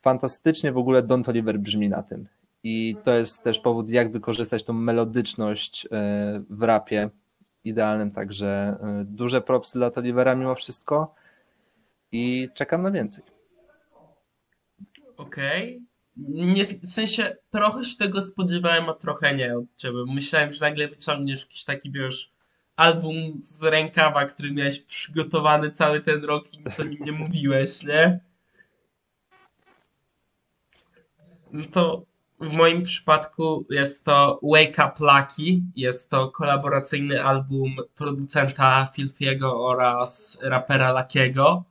[0.02, 2.26] Fantastycznie w ogóle Don Toliver brzmi na tym.
[2.62, 5.88] I to jest też powód, jak wykorzystać tą melodyczność
[6.50, 7.10] w rapie
[7.66, 8.46] idealnym, także
[8.82, 11.14] e, duże propsy dla Tolivera mimo wszystko
[12.12, 13.24] i czekam na więcej.
[15.16, 15.82] Okej.
[16.16, 16.78] Okay.
[16.82, 19.98] w sensie trochę się tego spodziewałem, a trochę nie od ciebie.
[20.14, 22.32] Myślałem, że nagle wyciągniesz jakiś taki, wiesz,
[22.76, 27.82] album z rękawa, który miałeś przygotowany cały ten rok i nic o nim nie mówiłeś,
[27.82, 28.20] nie?
[31.52, 32.02] No to
[32.40, 35.62] w moim przypadku jest to Wake Up Lucky.
[35.76, 41.64] Jest to kolaboracyjny album producenta Filfiego oraz rapera Lakiego.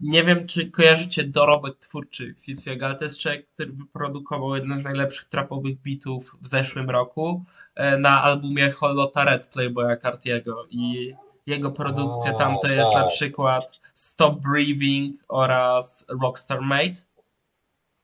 [0.00, 4.84] Nie wiem, czy kojarzycie dorobek twórczy Fitfiego, ale to jest człowiek, który wyprodukował jeden z
[4.84, 11.14] najlepszych trapowych bitów w zeszłym roku e, na albumie Hollota Red Playboya Cartiego i
[11.46, 13.08] jego produkcja tam to jest na tak.
[13.08, 17.07] przykład Stop Breathing oraz Rockstar Mate.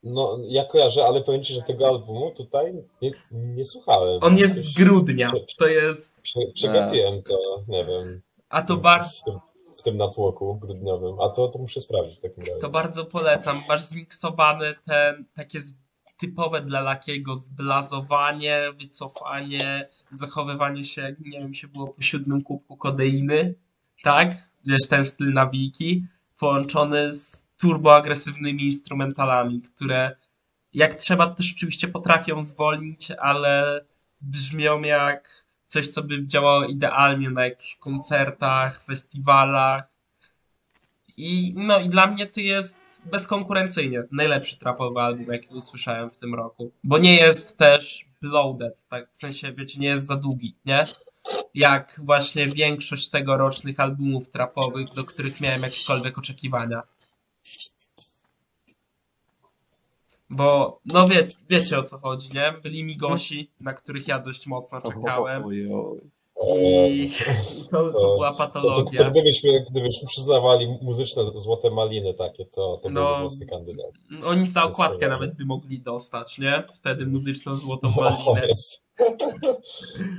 [0.05, 4.19] No, ja kojarzę, ale powiem Ci, że tego albumu tutaj nie, nie słuchałem.
[4.23, 6.23] On jest z grudnia, to jest...
[6.55, 8.23] Przegapiłem to, nie wiem.
[8.49, 12.59] A to bardzo tym natłoku grudniowym, a to, to muszę sprawdzić w takim razie.
[12.59, 13.63] To bardzo polecam.
[13.69, 15.59] Masz zmiksowany ten, takie
[16.17, 22.77] typowe dla Lakiego zblazowanie, wycofanie, zachowywanie się, jak nie wiem, się było po siódmym kubku
[22.77, 23.55] kodeiny,
[24.03, 24.35] tak?
[24.67, 26.05] Wiesz, ten styl nawiki,
[26.39, 30.17] połączony z turboagresywnymi instrumentalami, które
[30.73, 33.85] jak trzeba też oczywiście potrafią zwolnić, ale
[34.21, 39.91] brzmią jak coś, co by działało idealnie na jakichś koncertach, festiwalach.
[41.17, 46.35] I no i dla mnie to jest bezkonkurencyjnie najlepszy trapowy album, jaki usłyszałem w tym
[46.35, 46.73] roku.
[46.85, 50.85] Bo nie jest też bloated, tak w sensie, wiecie, nie jest za długi, nie?
[51.55, 56.83] Jak właśnie większość tegorocznych albumów trapowych, do których miałem jakiekolwiek oczekiwania.
[60.37, 62.55] Bo, no wie, wiecie o co chodzi, nie?
[62.63, 65.45] Byli mi gosi, na których ja dość mocno czekałem.
[66.47, 67.11] I
[67.71, 68.99] to, to była patologia.
[68.99, 73.91] To, to, gdybyśmy, gdybyśmy przyznawali muzyczne złote maliny takie, to, to no, był mocny kandydat.
[74.27, 76.63] Oni za okładkę nawet by mogli dostać, nie?
[76.75, 78.49] Wtedy muzyczną złotą no, malinę.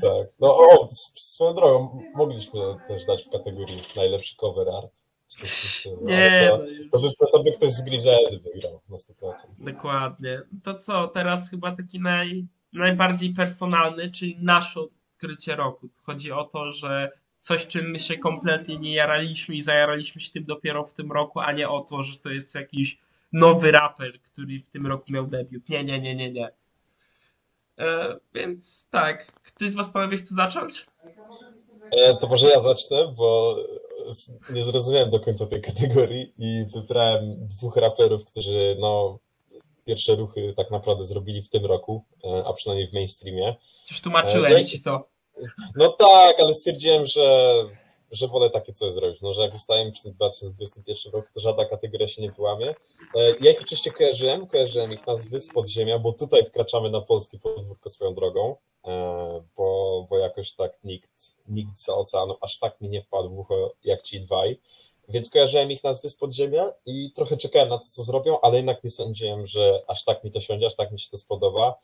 [0.01, 0.27] tak.
[0.39, 4.91] No o, swoją drogą, mogliśmy też dać w kategorii najlepszy cover art.
[6.01, 6.51] Nie,
[6.91, 9.33] to, no to, by, to by ktoś z Griseldy wygrał na 100%.
[9.59, 10.41] Dokładnie.
[10.63, 15.89] To co, teraz chyba taki naj, najbardziej personalny, czyli nasze odkrycie roku.
[16.03, 20.43] Chodzi o to, że coś, czym my się kompletnie nie jaraliśmy i zajaraliśmy się tym
[20.43, 22.97] dopiero w tym roku, a nie o to, że to jest jakiś
[23.33, 25.69] nowy raper, który w tym roku miał debiut.
[25.69, 26.49] Nie, nie, nie, nie, nie.
[27.79, 30.85] E, więc tak, ktoś z was panowie chce zacząć?
[31.91, 33.57] E, To może ja zacznę, bo
[34.49, 39.19] nie zrozumiałem do końca tej kategorii i wybrałem dwóch raperów, którzy no,
[39.85, 43.55] pierwsze ruchy tak naprawdę zrobili w tym roku, e, a przynajmniej w mainstreamie.
[43.91, 45.07] Już tłumaczyłem E, ci to.
[45.75, 47.53] No tak, ale stwierdziłem, że,
[48.11, 49.21] że wolę takie coś zrobić.
[49.21, 52.69] No, że jak zostałem tym 2021 roku, to żadna kategoria się nie wyłamie.
[53.15, 57.39] E, Ja ich oczywiście kojarzyłem, kojarzyłem ich nazwy z podziemia, bo tutaj wkraczamy na polskie
[57.39, 58.55] podwórko swoją drogą,
[59.57, 61.09] bo, bo jakoś tak nikt,
[61.47, 64.59] nikt za oceanu aż tak mi nie wpadł w ucho jak ci dwaj.
[65.09, 68.83] Więc kojarzyłem ich nazwy z podziemia i trochę czekałem na to, co zrobią, ale jednak
[68.83, 71.75] nie sądziłem, że aż tak mi to siądzie, aż tak mi się to spodoba.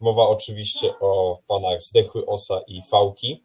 [0.00, 3.44] Mowa oczywiście o panach Zdechły Osa i Fałki,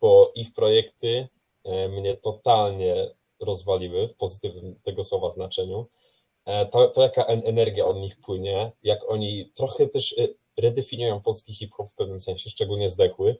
[0.00, 1.28] bo ich projekty
[1.64, 3.10] e, mnie totalnie
[3.40, 5.86] rozwaliły w pozytywnym tego słowa znaczeniu.
[6.44, 11.20] E, To, to jaka en- energia od nich płynie, jak oni trochę też e, redefiniują
[11.22, 13.36] polski hip-hop w pewnym sensie, szczególnie Zdechły,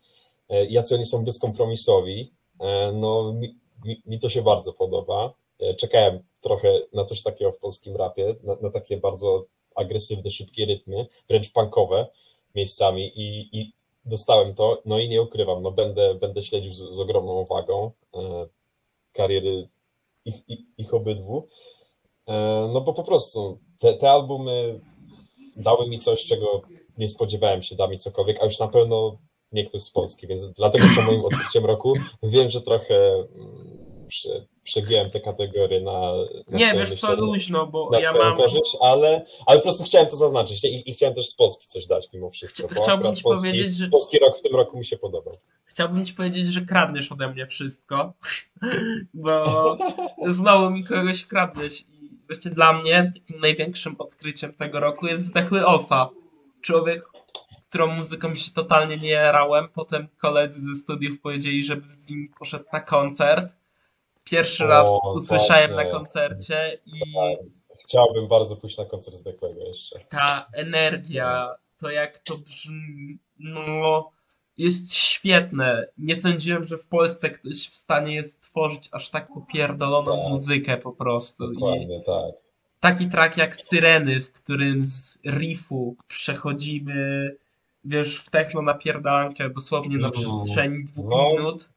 [0.68, 5.32] jacy oni są bezkompromisowi, e, no mi, mi, mi to się bardzo podoba.
[5.60, 10.66] E, Czekałem trochę na coś takiego w polskim rapie, na, na takie bardzo agresywne, szybkie
[10.66, 12.06] rytmy, wręcz punkowe
[12.54, 13.72] miejscami i, i
[14.04, 18.46] dostałem to, no i nie ukrywam, no będę, będę śledził z, z ogromną uwagą e,
[19.12, 19.68] kariery
[20.24, 21.48] ich, ich, ich obydwu,
[22.26, 22.32] e,
[22.72, 24.80] no bo po prostu te, te albumy
[25.56, 26.62] dały mi coś, czego
[26.98, 29.18] nie spodziewałem się, da mi cokolwiek, a już na pewno
[29.52, 31.94] nie ktoś z Polski, więc dlatego są moim odkryciem roku.
[32.22, 36.12] Wiem, że trochę mm, prze, przegiąłem te kategorie na,
[36.48, 38.36] na Nie, wiesz co, luźno, bo ja mam...
[38.36, 40.64] korzyść, ale, ale po prostu chciałem to zaznaczyć?
[40.64, 42.68] I, i chciałem też z Polski coś dać mimo wszystko.
[42.68, 45.34] Chcia- chciałbym ci polski, powiedzieć, że- Polski rok w tym roku mi się podobał.
[45.64, 48.12] Chciałbym ci powiedzieć, że kradniesz ode mnie wszystko,
[49.14, 49.78] bo
[50.26, 55.66] znowu mi kogoś kradniesz i właśnie dla mnie takim największym odkryciem tego roku jest Zdechły
[55.66, 56.10] Osa.
[56.60, 57.04] Człowiek,
[57.72, 59.68] którą muzyką się totalnie nie jarałem.
[59.68, 63.56] Potem koledzy ze studiów powiedzieli, żebym z nim poszedł na koncert.
[64.24, 67.00] Pierwszy O, raz usłyszałem na koncercie i
[67.85, 70.00] Chciałbym bardzo pójść na koncert Zdechłego jeszcze.
[70.11, 74.11] ta energia, to jak to brzmi, no
[74.58, 75.87] jest świetne.
[75.98, 80.28] Nie sądziłem, że w Polsce ktoś w stanie jest tworzyć aż tak popierdoloną Tak.
[80.30, 81.52] muzykę po prostu.
[81.52, 82.35] I Dokładnie, tak.
[82.80, 87.37] taki track jak Syreny, w którym z riffu przechodzimy,
[87.85, 90.25] wiesz, w techno napierdalankę dosłownie na Mhm.
[90.40, 91.29] przestrzeni dwóch No.
[91.31, 91.71] minut.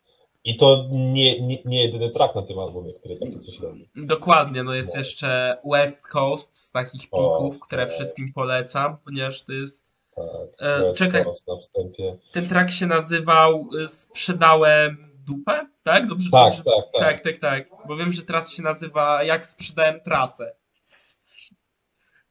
[0.43, 3.89] I to nie, nie, nie jedyny track na tym albumie, który takie coś robi.
[3.95, 4.99] Dokładnie, no jest No.
[4.99, 7.95] jeszcze West Coast z takich O, pików, które tak.
[7.95, 10.25] wszystkim polecam, ponieważ to jest Tak.
[10.59, 11.23] E, West czekaj.
[11.23, 12.17] Coast na wstępie.
[12.31, 16.07] ten track się nazywał y, Sprzedałem dupę, tak?
[16.07, 16.63] Dobrze, Tak, dobrze?
[16.63, 17.01] tak, tak.
[17.01, 17.87] tak, tak, tak.
[17.87, 20.55] Bo wiem, że teraz się nazywa Jak sprzedałem trasę.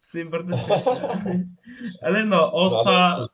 [0.01, 1.45] W sumie bardzo śmieszne.
[2.03, 3.27] Ale no, No, Osa, ale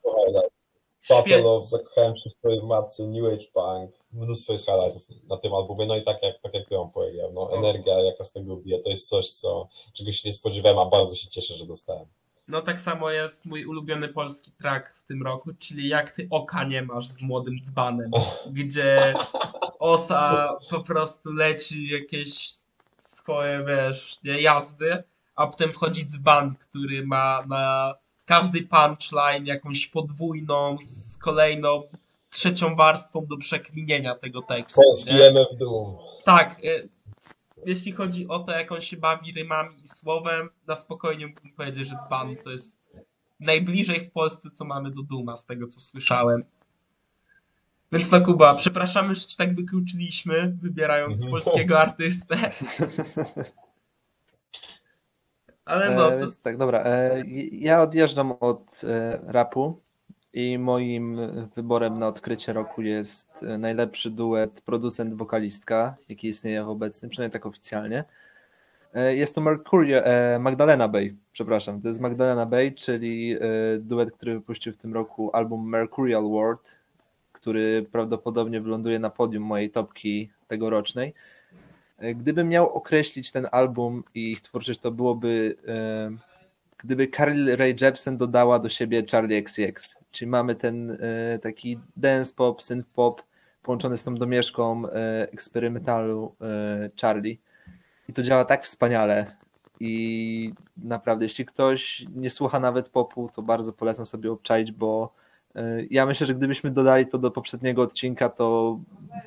[1.08, 1.50] Battle świetnie.
[1.50, 5.86] of Zakochałem się w twojej matce, New Age Punk, mnóstwo jest highlightów na tym albumie,
[5.86, 8.90] no i tak jak, tak jak ją powiedział, no energia jaka z tego bije, to
[8.90, 12.06] jest coś, co, czego się nie spodziewałem, a bardzo się cieszę, że dostałem.
[12.48, 16.64] No tak samo jest mój ulubiony polski track w tym roku, czyli Jak ty oka
[16.64, 18.10] nie masz z młodym dzbanem,
[18.52, 19.14] gdzie
[19.78, 22.48] Osa po prostu leci jakieś
[22.98, 25.02] swoje, wiesz, jazdy,
[25.34, 27.94] a potem wchodzi dzban, który ma na
[28.30, 31.82] każdy punchline jakąś podwójną z kolejną
[32.30, 34.80] trzecią warstwą do przekminienia tego tekstu.
[35.06, 35.24] Nie?
[35.24, 35.96] MF Doom.
[36.24, 36.88] Tak, y,
[37.66, 41.88] jeśli chodzi o to, jak on się bawi rymami i słowem, na spokojnie mógłbym powiedzieć,
[41.88, 42.90] że dzban to jest
[43.40, 46.44] najbliżej w Polsce, co mamy do Duma, z tego co słyszałem.
[47.92, 51.30] Więc no Kuba, przepraszamy, że ci tak wykluczyliśmy, wybierając Mhm.
[51.30, 52.52] polskiego artystę.
[55.70, 56.84] Ale no, E, to więc tak, dobra.
[56.84, 59.80] E, ja odjeżdżam od e, rapu
[60.32, 61.20] i moim
[61.56, 67.46] wyborem na odkrycie roku jest e, najlepszy duet producent-wokalistka, jaki istnieje w obecnym, przynajmniej tak
[67.46, 68.04] oficjalnie.
[68.94, 71.82] E, Jest to Mercurio, e, Magdalena Bay, przepraszam.
[71.82, 73.38] To jest Magdalena Bay, czyli e,
[73.78, 76.78] duet, który wypuścił w tym roku album Mercurial World,
[77.32, 81.14] który prawdopodobnie wyląduje na podium mojej topki tegorocznej.
[82.14, 86.10] Gdybym miał określić ten album i ich twórczość, to byłoby e,
[86.78, 89.96] gdyby Carly Rae Jepsen dodała do siebie Charlie XCX.
[90.10, 93.22] Czyli mamy ten e, taki dance pop, synth pop
[93.62, 94.92] połączony z tą domieszką e,
[95.32, 96.34] eksperymentalu
[97.00, 97.38] Charlie.
[98.08, 99.36] I to działa tak wspaniale.
[99.80, 105.14] I naprawdę, jeśli ktoś nie słucha nawet popu, to bardzo polecam sobie obczaić, bo
[105.90, 108.78] ja myślę, że gdybyśmy dodali to do poprzedniego odcinka, to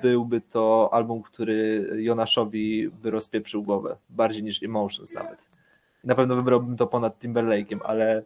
[0.02, 3.96] byłby to album, który Jonaszowi by rozpieprzył głowę.
[4.10, 5.40] Bardziej niż Emotions nawet.
[6.04, 8.24] Na pewno wybrałbym to ponad Timberlake'iem, ale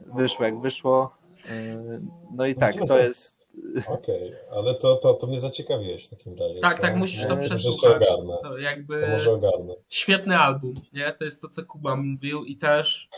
[0.00, 1.16] wyszło jak wyszło.
[1.50, 2.00] E,
[2.34, 3.42] No i tak, to jest.
[3.86, 6.60] Okej, ale to, to, to mnie zaciekawiłeś w takim razie.
[6.60, 8.02] Tak, to, tak, musisz to przesłuchać.
[8.08, 8.34] ogarnę.
[8.42, 9.74] To To jakby może ogarnę.
[9.88, 11.12] świetny album, nie?
[11.12, 13.08] To jest to, co Kuba mówił i też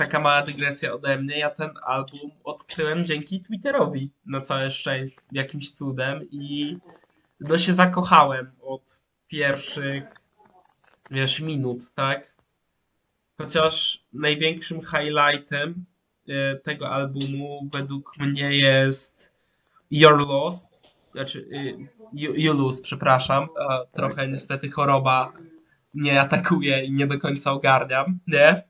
[0.00, 1.38] taka mała dygresja ode mnie.
[1.38, 6.76] Ja ten album odkryłem dzięki Twitterowi, na całe szczęście, jakimś cudem i
[7.40, 10.04] no się zakochałem od pierwszych,
[11.10, 12.36] wiesz, minut, tak?
[13.38, 15.84] Chociaż największym highlightem
[16.28, 19.32] e, tego albumu według mnie jest
[19.90, 20.82] Your Lost,
[21.12, 23.48] znaczy y, You, you Lose, przepraszam.
[23.68, 25.32] A, trochę niestety choroba
[25.94, 28.69] mnie atakuje i nie do końca ogarniam, nie?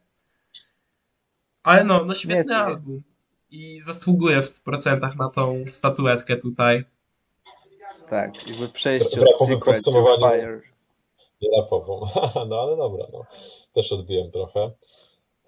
[1.63, 3.03] Ale no, no świetny album
[3.51, 6.85] i zasługuje w 100% na tą statuetkę tutaj.
[8.09, 9.27] Tak, jakby przejście od
[9.65, 10.61] podsumowaniu- Fire.
[11.43, 12.07] Nie rapową.
[12.49, 13.25] No ale dobra, no.
[13.75, 14.61] Też odbiłem trochę.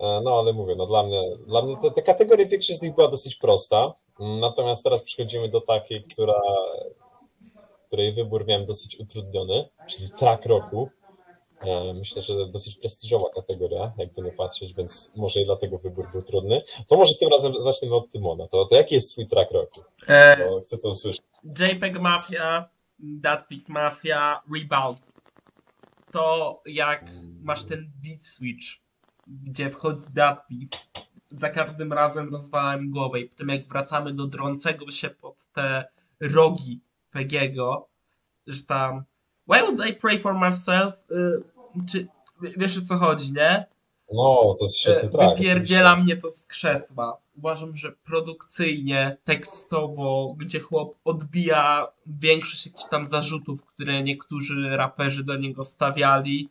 [0.01, 2.95] E, No ale mówię, no dla mnie, dla mnie te, te kategorie większość z nich
[2.95, 3.93] była dosyć prosta.
[4.21, 6.41] Mm, Natomiast teraz przechodzimy do takiej, która,
[7.87, 10.91] której wybór miałem dosyć utrudniony, czyli track roku.
[11.67, 16.23] E, Myślę, że dosyć prestiżowa kategoria, jakby nie patrzeć, więc może i dlatego wybór był
[16.23, 16.63] trudny.
[16.87, 18.49] To może tym razem zaczniemy od Tymona.
[18.49, 19.81] To, to jaki jest twój track roku?
[20.09, 21.23] E, chcę to usłyszeć.
[21.45, 25.13] JPEG Mafia, Datpic Mafia, Rebound.
[26.11, 27.11] To jak
[27.43, 28.67] masz ten beat switch,
[29.27, 30.73] gdzie wchodzi Datpic,
[31.31, 35.85] za każdym razem rozwalałem głowę i potem jak wracamy do drącego się pod te
[36.21, 37.89] rogi Pegiego,
[38.47, 39.05] że tam
[39.47, 40.95] Why would I pray for myself?
[41.89, 42.07] Czy
[42.57, 43.67] wiesz o co chodzi, nie?
[44.13, 45.05] No, to track.
[45.15, 47.17] E, Wypierdziela mnie to z krzesła.
[47.37, 55.37] Uważam, że produkcyjnie, tekstowo, gdzie chłop odbija większość jakichś tam zarzutów, które niektórzy raperzy do
[55.37, 56.49] niego stawiali.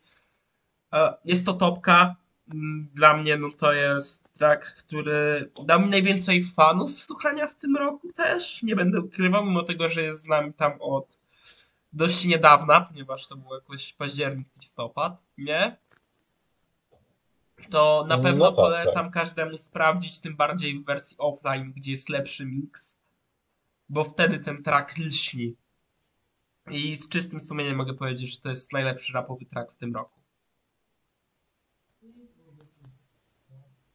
[0.93, 2.15] E, Jest to topka.
[2.53, 7.55] Mm, Dla mnie no to jest track, który dał mi najwięcej fanów z słuchania w
[7.55, 8.63] tym roku też.
[8.63, 11.20] Nie będę ukrywał, mimo tego, że jest z nami tam od
[11.93, 15.77] dość niedawna, ponieważ to był jakoś październik, listopad, nie?
[17.69, 22.09] to na No pewno tak, polecam każdemu sprawdzić, tym bardziej w wersji offline, gdzie jest
[22.09, 22.99] lepszy mix,
[23.89, 25.55] bo wtedy ten track lśni.
[26.71, 30.19] I z czystym sumieniem mogę powiedzieć, że to jest najlepszy rapowy track w tym roku.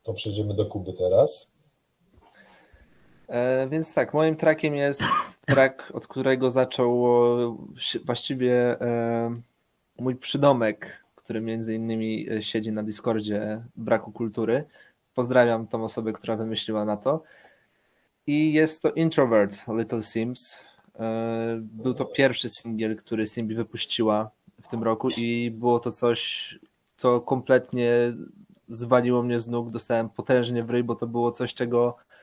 [0.02, 1.46] To przejdziemy do Kuby teraz.
[3.28, 5.02] E, więc tak, moim trackiem jest
[5.46, 7.06] track, od którego zaczął
[7.78, 9.40] się- właściwie e,
[9.98, 14.64] mój przydomek, który między innymi e, siedzi na Discordzie Braku Kultury.
[15.14, 17.22] Pozdrawiam tą osobę, która wymyśliła na to.
[18.26, 20.64] I jest to Introvert Little Sims.
[21.00, 24.30] E, Był to pierwszy singiel, który Simbi wypuściła
[24.62, 26.58] w tym roku i było to coś,
[26.96, 27.90] co kompletnie
[28.68, 29.70] zwaliło mnie z nóg.
[29.70, 32.15] Dostałem potężnie w ryj, bo to było coś, czego e,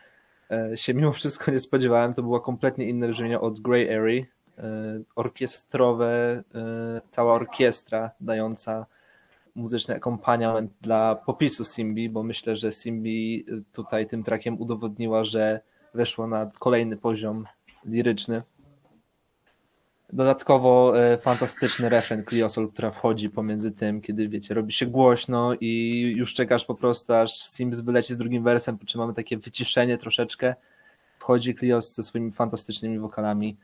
[0.75, 2.13] się mimo wszystko nie spodziewałem.
[2.13, 4.25] To było kompletnie inne brzmienie od Grey Airy.
[4.57, 4.63] E,
[5.15, 8.85] Orkiestrowe, e, cała orkiestra dająca
[9.55, 15.59] muzyczny akompaniament dla popisu Simbi, bo myślę, że Simbi tutaj tym trakiem udowodniła, że
[15.93, 17.45] weszła na kolejny poziom
[17.85, 18.41] liryczny.
[20.13, 26.01] Dodatkowo e, fantastyczny refren Cliosol, która wchodzi pomiędzy tym, kiedy wiecie, robi się głośno i
[26.17, 29.97] już czekasz po prostu, aż Sims wyleci z drugim wersem, po czym mamy takie wyciszenie
[29.97, 30.55] troszeczkę.
[31.19, 33.57] Wchodzi Clios ze swoimi fantastycznymi wokalami.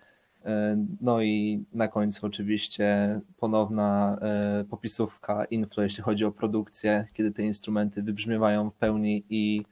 [0.46, 7.32] E, No i na końcu oczywiście ponowna e, popisówka info, jeśli chodzi o produkcję, kiedy
[7.32, 9.66] te instrumenty wybrzmiewają w pełni i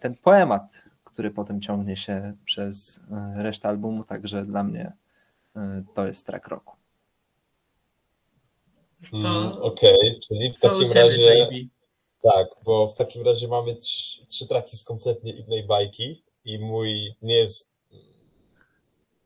[0.00, 3.00] ten poemat, który potem ciągnie się przez
[3.36, 4.92] resztę albumu, także dla mnie
[5.94, 6.76] to jest track roku.
[9.10, 11.48] To Mm, Okej, czyli w takim ciebie, razie.
[11.52, 11.68] JB?
[12.22, 17.14] Tak, bo w takim razie mamy trzy, trzy traki z kompletnie innej bajki i mój
[17.22, 17.68] nie jest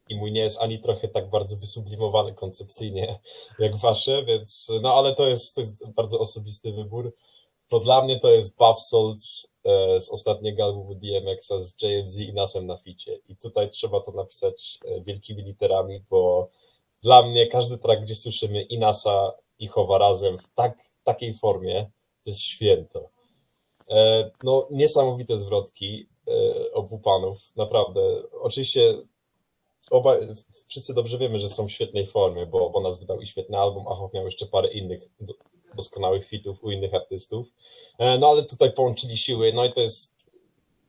[0.09, 3.19] i mój nie jest ani trochę tak bardzo wysublimowany koncepcyjnie
[3.59, 7.15] jak wasze, więc no ale to jest, to jest bardzo osobisty wybór.
[7.69, 9.50] To dla mnie to jest e,
[10.01, 13.19] z ostatniego albumu DMX-a z JMZ i Nasem na ficie.
[13.29, 16.51] I tutaj trzeba to napisać e, wielkimi literami, bo
[17.03, 21.91] dla mnie każdy track, gdzie słyszymy i Nasa i Chowa razem w tak, takiej formie,
[22.25, 23.09] to jest święto.
[23.91, 28.01] E, No, niesamowite zwrotki e, obu panów, naprawdę.
[28.33, 28.95] Oczywiście
[29.91, 30.17] oba,
[30.69, 33.85] wszyscy dobrze wiemy, że są w świetnej formie, bo, bo nas wydał i świetny album,
[33.89, 35.03] a Hoff miał jeszcze parę innych
[35.77, 37.47] doskonałych fitów u innych artystów.
[37.99, 40.11] E, No ale tutaj połączyli siły, no i to jest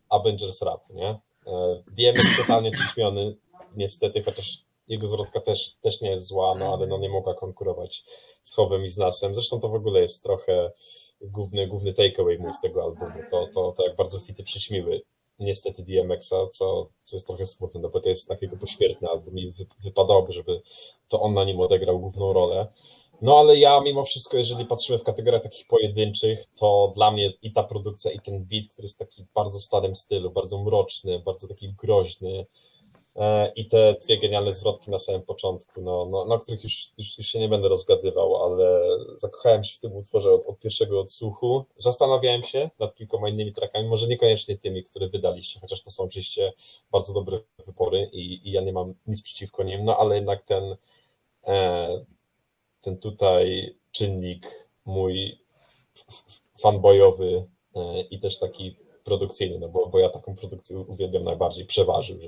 [0.10, 1.20] Avengers Rap, nie?
[1.48, 3.36] E, DMX totalnie przyćmiony,
[3.76, 4.58] niestety, chociaż
[4.88, 8.04] jego zwrotka też, też nie jest zła, no ale no nie mogła konkurować
[8.44, 9.34] z Howem i z Nasem.
[9.34, 10.72] Zresztą to w ogóle jest trochę
[11.22, 15.02] główny, główny takeaway mój z tego albumu, to, to, to jak bardzo fity przyćmiły
[15.40, 19.52] niestety DMX-a, co, co jest trochę smutne, no bo to jest takiego pośmiertny album i
[19.52, 20.62] wy, wypadałoby, żeby
[21.10, 22.68] to on na nim odegrał główną rolę.
[23.22, 27.54] No ale ja mimo wszystko, jeżeli patrzymy w kategoriach takich pojedynczych, to dla mnie i
[27.54, 31.48] ta produkcja, i ten beat, który jest taki bardzo w starym stylu, bardzo mroczny, bardzo
[31.48, 32.46] taki groźny,
[33.16, 37.18] e, i te dwie genialne zwrotki na samym początku, no, no, no których już, już,
[37.18, 38.82] już się nie będę rozgadywał, ale
[39.16, 41.66] zakochałem się w tym utworze od, od pierwszego odsłuchu.
[41.78, 46.54] Zastanawiałem się nad kilkoma innymi trackami, może niekoniecznie tymi, które wydaliście, chociaż to są oczywiście
[46.92, 50.76] bardzo dobre wybory i, i ja nie mam nic przeciwko nim, no ale jednak ten,
[51.48, 52.06] e,
[52.82, 55.40] ten tutaj czynnik mój
[56.62, 62.22] fanboyowy e, i też taki produkcyjny, no bo, bo ja taką produkcję uwielbiam najbardziej, przeważył,
[62.22, 62.28] że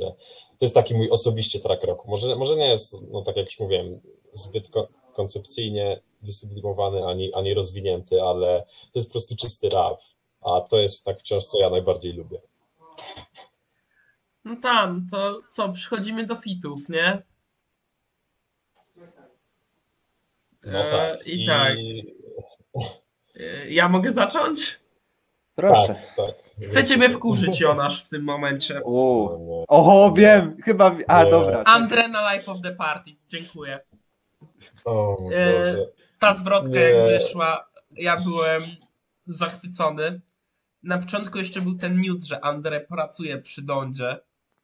[0.59, 2.11] to jest taki mój osobiście track roku.
[2.11, 3.99] Może, może nie jest, no tak jak już mówiłem,
[4.33, 9.99] zbyt ko- koncepcyjnie wysublimowany ani, ani rozwinięty, ale to jest po prostu czysty rap,
[10.41, 12.41] a to jest tak wciąż, co ja najbardziej lubię.
[14.45, 17.21] No tam, to co, przechodzimy do fitów, nie?
[20.65, 21.27] No E, tak.
[21.27, 21.73] I tak.
[23.39, 24.79] E, Ja mogę zacząć?
[25.55, 25.87] Proszę.
[25.87, 26.35] Tak, tak.
[26.69, 28.81] Chcę ciebie wkurzyć, Jonasz, w tym momencie.
[28.83, 29.29] Uuu.
[29.29, 29.65] No, nie.
[29.67, 30.95] Oho, wiem, chyba.
[31.07, 31.31] A, Nie.
[31.31, 31.63] dobra.
[31.65, 33.11] Andre na Life of the Party.
[33.29, 33.79] Dziękuję.
[34.85, 35.75] O, E.
[36.19, 36.79] Ta zwrotka Nie.
[36.79, 38.63] jak wyszła, ja byłem
[39.27, 40.21] zachwycony.
[40.83, 44.17] Na początku jeszcze był ten news, że Andre pracuje przy Dondzie,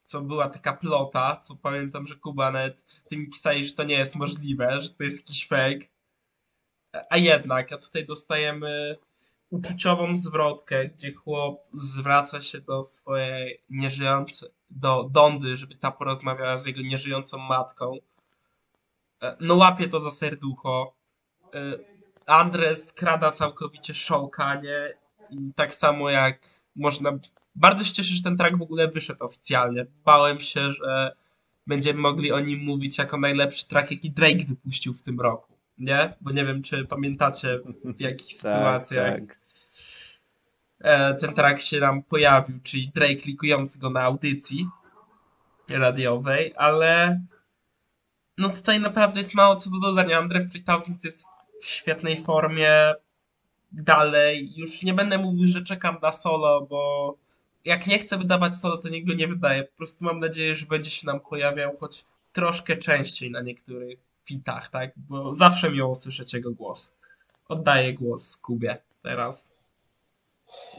[0.10, 3.96] co była taka plota, co pamiętam, że Kuba nawet ty mi pisali, że to nie
[3.96, 5.86] jest możliwe, że to jest jakiś fake.
[7.10, 8.98] A jednak, a tutaj dostajemy
[9.50, 16.66] uczuciową zwrotkę, gdzie chłop zwraca się do swojej nieżyjącej, do Dondy, żeby ta porozmawiała z
[16.66, 17.98] jego nieżyjącą matką.
[19.22, 20.94] E, No łapie to za serducho.
[21.54, 21.78] E,
[22.26, 24.98] Andres skrada całkowicie szałkanie
[25.30, 26.42] i tak samo jak
[26.76, 27.12] można...
[27.56, 29.86] Bardzo się cieszę, że ten track w ogóle wyszedł oficjalnie.
[30.06, 31.16] Bałem się, że
[31.68, 35.54] będziemy mogli o nim mówić jako najlepszy track, jaki Drake wypuścił w tym roku.
[35.78, 36.14] Nie?
[36.22, 39.40] Bo nie wiem, czy pamiętacie w jakich sytuacjach tak.
[40.80, 44.68] e, ten track się nam pojawił, czyli Drake likujący go na audycji
[45.70, 47.22] radiowej, ale
[48.38, 50.20] no tutaj naprawdę jest mało co do dodania.
[50.20, 51.28] Andre 3000 jest
[51.62, 52.94] w świetnej formie
[53.72, 54.54] dalej.
[54.56, 57.16] Już nie będę mówił, że czekam na solo, bo
[57.66, 59.64] jak nie chcę wydawać solo, to niego nie wydaję.
[59.64, 64.70] Po prostu mam nadzieję, że będzie się nam pojawiał choć troszkę częściej na niektórych fitach,
[64.70, 64.92] tak?
[64.96, 66.94] Bo zawsze miło słyszeć jego głos.
[67.50, 69.54] Oddaję głos Kubie teraz.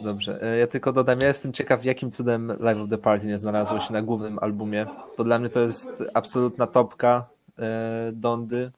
[0.03, 3.39] Dobrze, e, ja tylko dodam, ja jestem ciekaw, jakim cudem Live of the Party nie
[3.39, 4.87] znalazło się na głównym albumie,
[5.18, 7.28] bo dla mnie to jest absolutna topka
[7.59, 8.70] e, Dondy,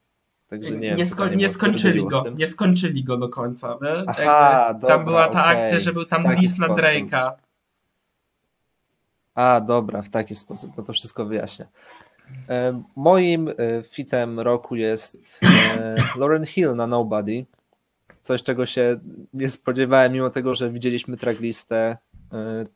[0.48, 3.78] także nie nie, sko- nie skończyli go, nie skończyli go do końca?
[4.06, 5.56] Aha, dobra, tam była ta okej.
[5.56, 6.68] akcja, że był tam diss na.
[6.68, 7.32] Drake'a.
[9.34, 11.66] A, dobra, w taki sposób, no to wszystko wyjaśnia.
[12.48, 15.38] E, moim e, fitem roku jest
[15.78, 17.46] e, Lauren Hill na Nobody,
[18.22, 19.00] coś czego się
[19.34, 21.96] nie spodziewałem, mimo tego, że widzieliśmy tracklistę,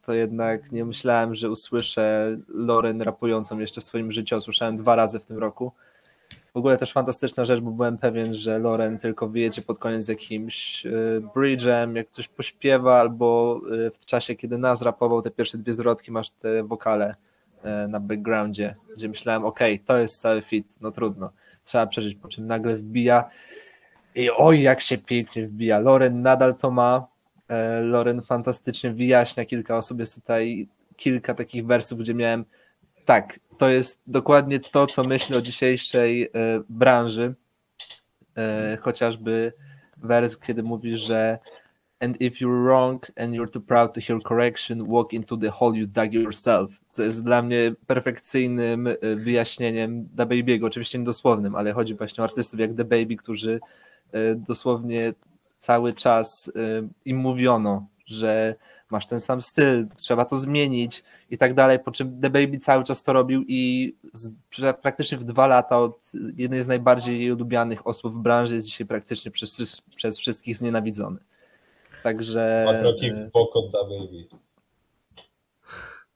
[0.03, 5.21] to jednak nie myślałem, że usłyszę Lauren rapującą jeszcze w swoim życiu, usłyszałem dwa razy
[5.21, 5.73] w tym roku.
[6.57, 10.87] W ogóle też fantastyczna rzecz, bo byłem pewien, że Lauren tylko wyjedzie pod koniec jakimś
[10.87, 10.91] e,
[11.21, 16.13] bridge'em, jak coś pośpiewa, albo e, w czasie, kiedy Nas rapował te pierwsze dwie zwrotki,
[16.13, 17.15] masz te wokale
[17.63, 21.31] e, na backgroundzie, gdzie myślałem, okej, to jest cały fit, no trudno,
[21.65, 23.31] trzeba przeżyć, po czym nagle wbija
[24.15, 25.79] i oj, jak się pięknie wbija.
[25.79, 27.07] Loren nadal to ma.
[27.83, 29.99] Loren fantastycznie wyjaśnia kilka osób.
[30.01, 32.45] Jest tutaj kilka takich wersów, gdzie miałem
[33.07, 36.29] tak, to jest dokładnie to, co myślę o dzisiejszej e,
[36.69, 37.35] branży.
[38.37, 39.53] E, Chociażby
[39.97, 41.39] wers, kiedy mówi, że
[42.01, 45.79] And if you're wrong and you're too proud to hear correction, walk into the hole
[45.79, 46.71] you dug yourself.
[46.91, 52.25] Co jest dla mnie perfekcyjnym e, wyjaśnieniem Da Baby'ego, oczywiście niedosłownym, ale chodzi właśnie o
[52.25, 53.61] artystów jak The Baby, którzy
[54.37, 55.13] dosłownie
[55.59, 56.53] cały czas
[57.05, 58.55] im mówiono, że
[58.91, 62.85] masz ten sam styl, trzeba to zmienić i tak dalej, po czym The Baby cały
[62.85, 67.87] czas to robił i z, pra- praktycznie w dwa lata od jednej z najbardziej lubianych
[67.87, 71.19] osób w branży jest dzisiaj praktycznie przez, przez wszystkich znienawidzony.
[72.03, 74.25] Także Dwa kroki e, w bok od Da Baby.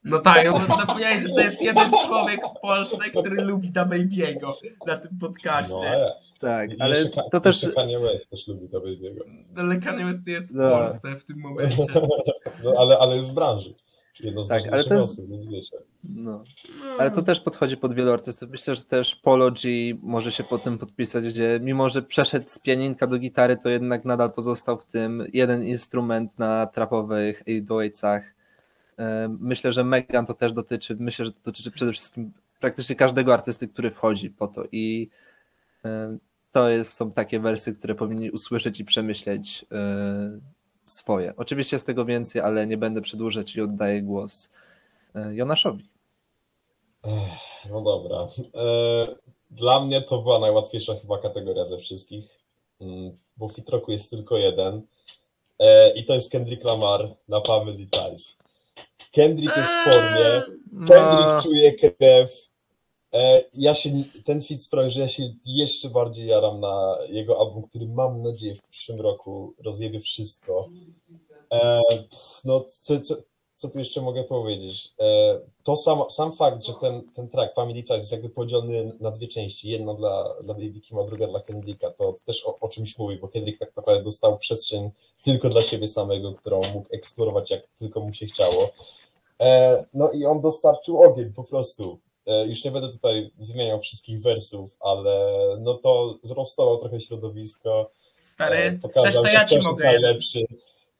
[0.04, 3.84] No tak, no to zapomniałeś, że to jest jeden człowiek w Polsce, który lubi Da
[3.86, 4.52] Baby'ego
[4.86, 5.90] na tym No, podcaście.
[5.90, 9.20] ale, tak, I ale jeszcze to też Kanye West też lubi Da Baby'ego.
[9.56, 10.70] Ale Kanye West jest w No.
[10.70, 11.86] Polsce w tym momencie.
[12.64, 13.74] No, ale, ale jest w branży.
[14.20, 15.76] Jedno z Tak, ale to jest- osób, więc wiecie.
[16.04, 16.44] no.
[16.98, 18.50] Ale to też podchodzi pod wielu artystów.
[18.50, 19.70] Myślę, że też Polo G
[20.02, 24.04] może się po tym podpisać, gdzie mimo, że przeszedł z pianinka do gitary, to jednak
[24.04, 28.20] nadal pozostał w tym jeden instrument na trapowych 808'ach.
[28.98, 33.34] E, Myślę, że Megan to też dotyczy, myślę, że to dotyczy przede wszystkim praktycznie każdego
[33.34, 35.08] artysty, który wchodzi po to i
[36.52, 40.40] to jest, są takie wersy, które powinni usłyszeć i przemyśleć e,
[40.84, 41.34] swoje.
[41.36, 44.50] Oczywiście jest tego więcej, ale nie będę przedłużać i oddaję głos
[45.14, 45.90] e, Jonaszowi.
[47.70, 48.28] No dobra.
[48.54, 49.06] E,
[49.50, 52.40] Dla mnie to była najłatwiejsza chyba kategoria ze wszystkich,
[52.80, 54.82] mm, bo w Fitroku jest tylko jeden
[55.94, 58.36] i to jest Kendrick Lamar na Family Ties.
[59.12, 60.42] Kendrick jest w formie,
[60.88, 62.49] Kendrick No, czuje krew.
[63.14, 63.90] E, Ja się,
[64.24, 68.54] ten fit sprawi, że ja się jeszcze bardziej jaram na jego album, który mam nadzieję
[68.54, 70.68] w przyszłym roku rozjebie wszystko.
[71.52, 71.80] E,
[72.44, 73.16] No, co, co,
[73.56, 74.92] co tu jeszcze mogę powiedzieć?
[75.00, 79.10] E, To sam, sam fakt, że ten, ten track Family Ties jest jakby podzielony na
[79.10, 82.68] dwie części, jedna dla, dla Baby Kim, a druga dla Kendricka, to też o, o
[82.68, 84.90] czymś mówi, bo Kendrick tak naprawdę dostał przestrzeń
[85.24, 88.70] tylko dla siebie samego, którą mógł eksplorować jak tylko mu się chciało.
[89.94, 91.98] No i on dostarczył ogień po prostu.
[92.26, 97.90] E, Już nie będę tutaj wymieniał wszystkich wersów, ale no to zrostował trochę środowisko.
[97.90, 100.44] e, Stary, pokazał, chcesz to ja ci mogę najlepszy.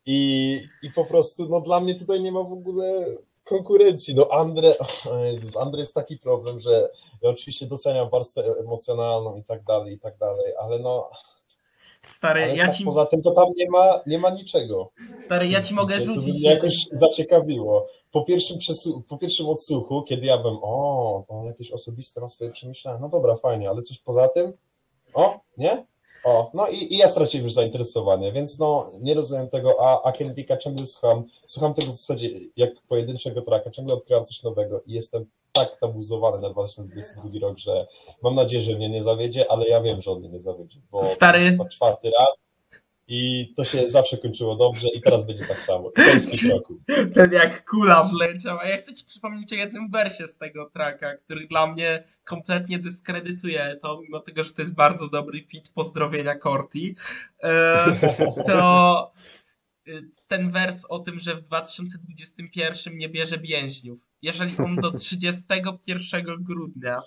[0.07, 3.07] I, I po prostu, no dla mnie tutaj nie ma w ogóle
[3.45, 4.15] konkurencji.
[4.15, 4.75] No Andre,
[5.25, 6.91] Jezus, Andre jest taki problem, że
[7.23, 11.11] ja oczywiście doceniam warstwę emocjonalną i tak dalej, i tak dalej, ale no
[12.03, 14.91] Stary, ale ja tak ci, poza tym to tam nie ma, nie ma niczego.
[15.25, 16.35] stary, ja ci mogę Co by rzucić.
[16.35, 17.87] mnie jakoś zaciekawiło.
[18.13, 22.51] Po pierwszym, przesu- po pierwszym odsłuchu, kiedy ja bym, o, on jakieś osobiste ma swoje
[22.51, 24.53] przemyślenia, no dobra, fajnie, ale coś poza tym?
[25.15, 25.87] O, nie?
[26.25, 30.13] O, no i, i ja straciłem już zainteresowanie, więc no nie rozumiem tego, a, a
[30.13, 34.93] Kendricka ciągle słucham, słucham tego w zasadzie jak pojedynczego tracka, ciągle odkrywam coś nowego i
[34.93, 37.87] jestem tak nabuzowany na 2022 rok, że
[38.23, 41.05] mam nadzieję, że mnie nie zawiedzie, ale ja wiem, że on mnie nie zawiedzie, bo
[41.05, 41.59] Stary.
[41.71, 42.39] czwarty raz
[43.13, 45.93] i to się zawsze kończyło dobrze i teraz będzie tak samo.
[46.53, 46.81] Roku.
[47.15, 51.17] Ten jak kula wleciał, a ja chcę ci przypomnieć o jednym wersie z tego tracka,
[51.17, 56.39] który dla mnie kompletnie dyskredytuje to, mimo tego, że to jest bardzo dobry fit, pozdrowienia
[56.39, 56.97] Corti,
[57.43, 57.85] e,
[58.47, 59.13] to
[59.89, 64.07] y, ten wers o tym, że w 2021 nie bierze więźniów.
[64.23, 67.01] Jeżeli on do 31 grudnia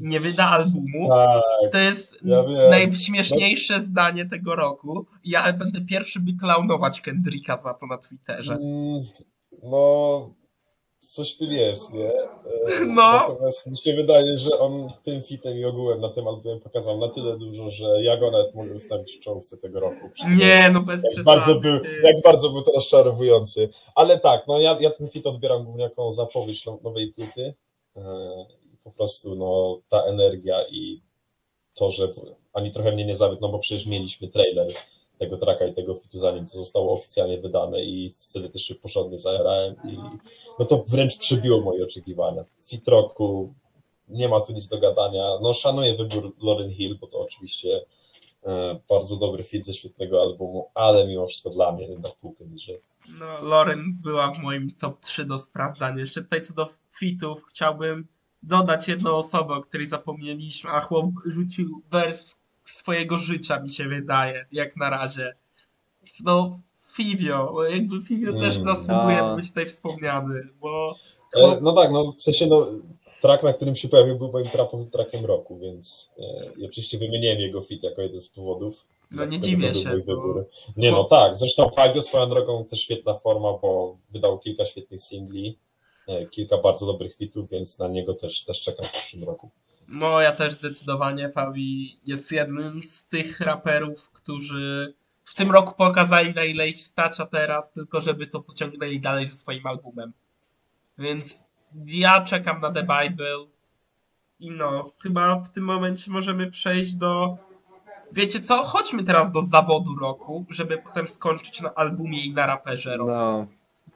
[0.00, 1.42] nie wyda albumu, Tak,
[1.72, 2.70] to jest Ja wiem.
[2.70, 5.06] najśmieszniejsze zdanie tego roku.
[5.24, 8.54] Ja będę pierwszy, by klaunować Kendricka za to na Twitterze.
[8.54, 9.04] mm,
[9.62, 10.30] no
[11.08, 12.12] coś w tym jest, nie?
[12.12, 12.24] E,
[12.86, 13.12] No.
[13.28, 17.08] Natomiast mi się wydaje, że on tym fitem i ogółem na tym albumie pokazał na
[17.08, 20.10] tyle dużo, że ja go nawet mogę ustawić w czołówce tego roku.
[20.36, 21.36] Nie, no bez Jak przesady.
[21.36, 23.68] bardzo, był, jak bardzo był to rozczarowujący.
[23.94, 27.54] Ale tak, no ja, ja ten fit odbieram głównie jako zapowiedź now- nowej płyty.
[28.84, 31.00] Po prostu no, ta energia i
[31.74, 32.14] to, że
[32.52, 34.66] ani trochę mnie nie zawiódł, no bo przecież mieliśmy trailer
[35.18, 39.18] tego traka i tego fitu zanim to zostało oficjalnie wydane i wtedy też się porządnie
[39.18, 39.98] zajarałem i
[40.58, 42.44] no to wręcz przebiło moje oczekiwania.
[42.66, 43.54] Fit roku,
[44.08, 45.38] nie ma tu nic do gadania.
[45.42, 47.84] No szanuję wybór Lauren Hill, bo to oczywiście
[48.46, 52.80] e, bardzo dobry fit ze świetnego albumu, ale mimo wszystko dla mnie jednak półkę niżej.
[53.20, 56.00] No, Lauren była w moim top 3 do sprawdzania.
[56.00, 58.06] Jeszcze tutaj co do fitów chciałbym
[58.48, 64.46] dodać jedną osobę, o której zapomnieliśmy, a chłop rzucił wers swojego życia, mi się wydaje,
[64.52, 65.34] jak na razie.
[66.24, 66.58] No,
[66.92, 68.42] Fivio, no jakby Fivio Mm.
[68.42, 69.36] też zasługuje No.
[69.36, 70.94] być tutaj wspomniany, bo
[71.36, 72.66] E, no tak, no w sensie no,
[73.22, 77.62] track, na którym się pojawił, był moim trapowym trackiem roku, więc e, oczywiście wymieniłem jego
[77.62, 78.84] fit jako jeden z powodów.
[79.10, 79.90] no nie dziwię się.
[80.06, 80.44] Bo...
[80.76, 85.58] Nie no tak, zresztą Fabio swoją drogą też świetna forma, bo wydał kilka świetnych singli,
[86.30, 89.50] kilka bardzo dobrych fitów, więc na niego też, też czekam w przyszłym roku.
[89.88, 94.94] No, ja też zdecydowanie Fabi jest jednym z tych raperów, którzy
[95.24, 99.26] w tym roku pokazali na ile ich stać, a teraz tylko żeby to pociągnęli dalej
[99.26, 100.12] ze swoim albumem.
[100.98, 101.44] Więc
[101.86, 103.46] ja czekam na The Bible
[104.40, 107.36] i no, chyba w tym momencie możemy przejść do
[108.12, 108.62] wiecie co?
[108.64, 113.10] Chodźmy teraz do zawodu roku, żeby potem skończyć na albumie i na raperze roku.
[113.10, 113.46] No,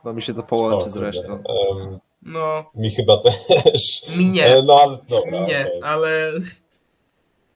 [0.05, 1.13] to mi się to połączy O, kurde.
[1.13, 1.33] zresztą.
[1.33, 4.03] Em, No, mi chyba też.
[4.17, 5.81] mi E, nie, No ale dobra, mi nie, okej.
[5.83, 6.33] ale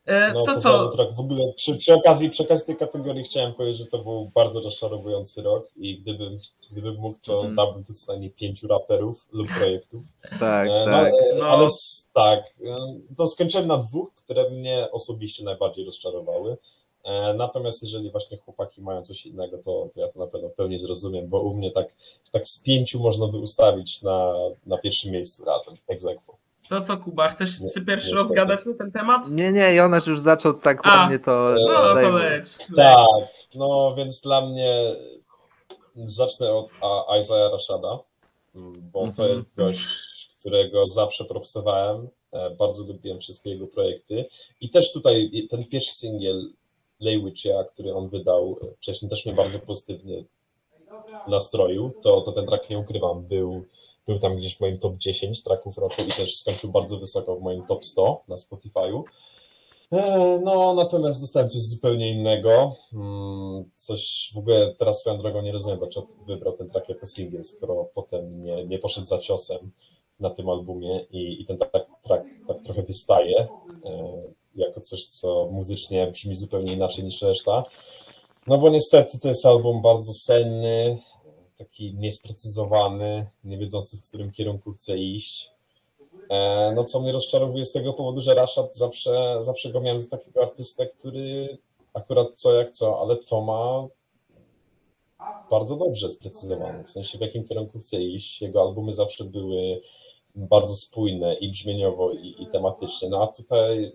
[0.06, 0.88] e, No to to co?
[0.88, 4.30] Track w ogóle przy, przy, okazji, przy okazji tej kategorii chciałem powiedzieć, że to był
[4.34, 6.38] bardzo rozczarowujący rok i gdybym,
[6.72, 7.54] gdybym mógł, to Mhm.
[7.54, 10.02] dałbym tu co najmniej pięciu raperów lub projektów.
[10.40, 11.12] Tak, E, no, tak.
[11.14, 11.44] e, No.
[11.46, 11.68] Ale
[12.12, 12.76] tak, e,
[13.16, 16.56] to skończyłem na dwóch, które mnie osobiście najbardziej rozczarowały.
[17.04, 20.78] E, Natomiast jeżeli właśnie chłopaki mają coś innego, to, to ja to na pewno pełni
[20.78, 21.86] zrozumiem, bo u mnie tak,
[22.32, 24.32] tak z pięciu można by ustawić na,
[24.66, 26.36] na pierwszym miejscu razem, egzekwo.
[26.68, 29.28] To co, Kuba, chcesz Nie- się pierwszy rozgadać na ten temat?
[29.30, 31.54] Nie, nie, Jonasz już zaczął tak A, ładnie to.
[31.68, 32.58] No, to leć.
[32.58, 32.76] leć.
[32.76, 33.06] Tak,
[33.54, 34.96] no więc dla mnie
[36.06, 36.68] zacznę od
[37.08, 37.98] a, Isaiah Rashada.
[38.54, 39.30] mm, bo to Mhm.
[39.30, 39.84] jest gość,
[40.40, 42.08] którego zawsze propsowałem.
[42.32, 44.24] e, Bardzo lubiłem wszystkie jego projekty.
[44.60, 46.50] I też tutaj ten pierwszy singiel
[47.02, 50.24] Lay Witchia, który on wydał e, wcześniej, też mnie bardzo pozytywnie
[51.28, 51.90] nastroił.
[52.02, 53.64] To, to ten track nie ukrywam, był,
[54.06, 57.42] był tam gdzieś w moim top 10 tracków roku i też skończył bardzo wysoko w
[57.42, 59.02] moim top 100 na Spotify'u.
[59.92, 62.76] E, No, natomiast dostałem coś zupełnie innego.
[62.92, 67.44] Mm, Coś w ogóle teraz swoją drogą nie rozumiem, dlaczego wybrał ten track jako singiel,
[67.44, 69.70] skoro potem nie, nie poszedł za ciosem
[70.20, 73.48] na tym albumie i, i ten track, track tak trochę wystaje
[73.84, 74.22] e,
[74.54, 77.64] jako coś, co muzycznie brzmi zupełnie inaczej niż reszta.
[78.46, 80.98] No bo niestety to jest album bardzo senny,
[81.58, 85.50] taki niesprecyzowany, nie wiedzący w którym kierunku chce iść.
[86.30, 90.08] E, No co mnie rozczarowuje z tego powodu, że Rashad zawsze, zawsze go miałem za
[90.08, 91.58] takiego artystę, który
[91.94, 93.88] akurat co jak co, ale to ma
[95.50, 98.42] bardzo dobrze sprecyzowane, w sensie w jakim kierunku chce iść.
[98.42, 99.80] Jego albumy zawsze były
[100.34, 103.92] bardzo spójne i brzmieniowo i, i tematycznie, no a tutaj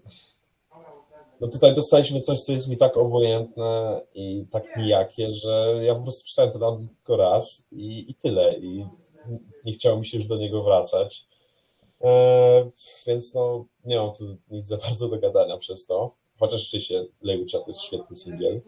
[1.41, 6.01] no tutaj dostaliśmy coś, co jest mi tak obojętne i tak nijakie, że ja po
[6.01, 8.57] prostu pisałem ten album tylko raz i, i tyle.
[8.57, 8.85] I
[9.65, 11.25] nie chciało mi się już do niego wracać.
[12.01, 12.69] E,
[13.07, 16.15] więc no, nie mam tu nic za bardzo do gadania przez to.
[16.39, 18.61] Chociaż rzeczywiście Lejwicza to jest świetny singiel.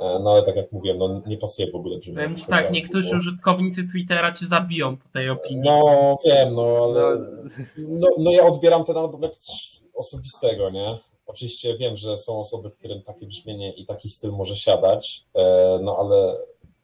[0.00, 2.16] E, no ale tak jak mówiłem, no nie pasuje w ogóle brzmienie.
[2.16, 5.62] Powiem ci tak, niektórzy użytkownicy Twittera cię zabiją po tej opinii.
[5.64, 10.98] No wiem, no ale No, no, no ja odbieram ten album jak coś osobistego, nie?
[11.30, 15.96] Oczywiście wiem, że są osoby, którym takie brzmienie i taki styl może siadać, e, no
[15.98, 16.36] ale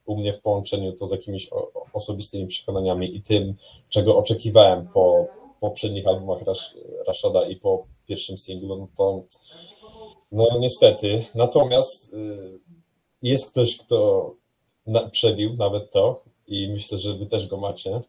[0.06, 1.50] u mnie w połączeniu to z jakimiś
[1.92, 3.54] osobistymi przekonaniami i tym,
[3.88, 5.26] czego oczekiwałem po
[5.60, 6.74] poprzednich albumach Rash,
[7.06, 9.22] Rashada i po pierwszym singlu, no to
[10.32, 11.24] no niestety.
[11.34, 12.58] Natomiast y,
[13.22, 14.30] jest ktoś, kto
[15.12, 18.00] przebił nawet to i myślę, że wy też go macie.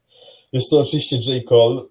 [0.58, 1.46] Jest to oczywiście J.
[1.46, 1.82] Cole.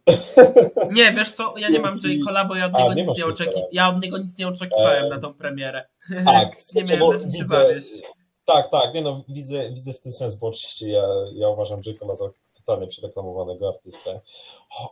[0.92, 2.24] Nie, wiesz co, ja nie mam J.
[2.24, 3.24] Cola, bo ja od A, niego nie nic nie.
[3.24, 3.66] Cola.
[3.72, 5.86] Ja od niego nic nie oczekiwałem E, na tą premierę.
[6.24, 8.02] Tak, nie miałem na czym się zawieść.
[8.44, 12.00] Tak, tak, nie no, widzę, widzę w tym sens, bo oczywiście ja, ja uważam J.
[12.00, 14.20] Cole'a za totalnie przereklamowanego artystę,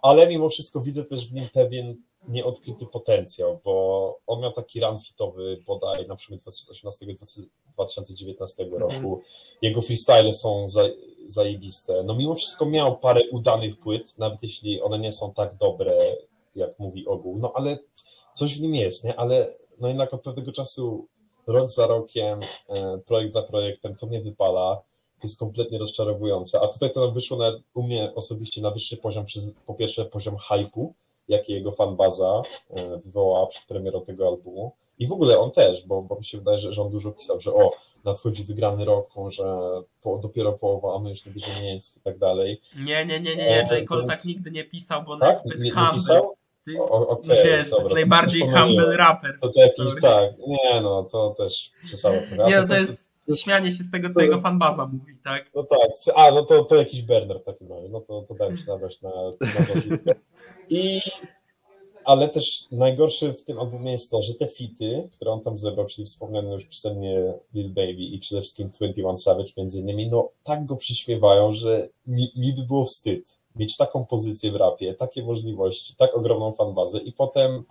[0.03, 1.97] ale mimo wszystko widzę też w nim pewien
[2.29, 7.47] nieodkryty potencjał, bo on miał taki run fitowy bodaj na przykład 2018-2019
[8.79, 9.21] roku.
[9.63, 10.83] Jego freestyle są za,
[11.29, 12.03] zajebiste.
[12.03, 15.93] No mimo wszystko miał parę udanych płyt, nawet jeśli one nie są tak dobre,
[16.57, 17.79] jak mówi ogół, no ale
[18.35, 19.17] coś w nim jest, nie?
[19.17, 21.07] Ale no jednak od pewnego czasu,
[21.47, 24.83] rok za rokiem, e, projekt za projektem, to mnie wypala.
[25.21, 26.61] To jest kompletnie rozczarowujące.
[26.61, 30.37] A tutaj to wyszło na, u mnie osobiście na wyższy poziom, przez, po pierwsze poziom
[30.37, 30.89] hype'u,
[31.29, 34.73] jaki jego fanbaza e, wywołała przed premierą tego albumu.
[34.99, 37.41] I w ogóle on też, bo, bo mi się wydaje, że, że on dużo pisał,
[37.41, 37.73] że o,
[38.05, 39.45] nadchodzi wygrany rok, że
[40.03, 42.61] po, dopiero połowa, a my już nie bierzemy i tak dalej.
[42.77, 43.67] Nie, nie, nie, nie, nie.
[43.71, 43.89] J.
[43.89, 45.29] Cole to- tak nigdy nie pisał, bo on Tak?
[45.31, 45.93] jest Nie, zbyt nie humble.
[45.95, 46.35] pisał?
[46.65, 50.01] Ty, O, o- okej, wiesz, to jest dobra, najbardziej to humble rapper To to jakiś,
[50.03, 52.51] tak, nie no, to też przesada trochę.
[52.51, 55.51] Nie, no to jest śmianie się z tego, co jego fanbaza mówi, tak?
[55.55, 55.81] No tak,
[56.15, 59.03] a no to, to jakiś burner w takim razie, no to, to dałem się nadać
[59.03, 60.13] na, na.
[60.69, 61.01] I,
[62.05, 65.87] ale też najgorsze w tym albumie jest to, że te fity, które on tam zebrał,
[65.87, 70.29] czyli wspomniany już przeze mnie Lil Baby i przede wszystkim 21 Savage między innymi, no
[70.45, 73.25] tak go przyśmiewają, że mi, mi by było wstyd
[73.57, 77.65] mieć taką pozycję w rapie, takie możliwości, tak ogromną fanbazę i potem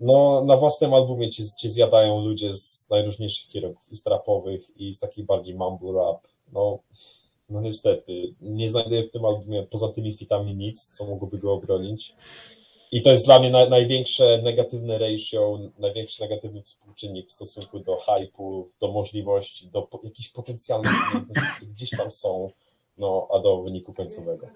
[0.00, 4.94] no, na własnym albumie cię, cię zjadają ludzie z najróżniejszych kierunków, i z rapowych, i
[4.94, 6.26] z takich bardziej mumble rap.
[6.52, 6.78] No,
[7.50, 12.14] no niestety, nie znajduję w tym albumie poza tymi fitami nic, co mogłoby go obronić.
[12.92, 17.96] I to jest dla mnie na, największe negatywne ratio, największy negatywny współczynnik w stosunku do
[17.96, 22.50] hype'u, do możliwości, do po, jakichś potencjalnych które gdzieś tam są,
[22.98, 24.46] no, a do wyniku końcowego.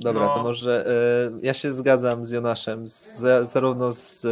[0.00, 0.34] Dobra, No.
[0.34, 3.20] to może e, ja się zgadzam z Jonaszem, z,
[3.50, 4.28] zarówno z, e,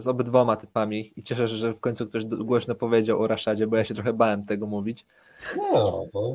[0.00, 3.76] z obydwoma typami i cieszę się, że w końcu ktoś głośno powiedział o Raszadzie, bo
[3.76, 5.06] ja się trochę bałem tego mówić.
[5.56, 6.34] No, to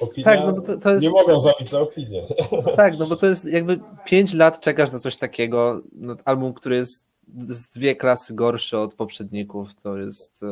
[0.00, 2.26] opinia, Tak, no bo to, to jest, nie mogą zabić za opinię.
[2.76, 6.76] tak, no bo to jest jakby 5 lat czekasz na coś takiego, no, album, który
[6.76, 7.04] jest
[7.48, 10.46] z dwie klasy gorszy od poprzedników, to jest, e,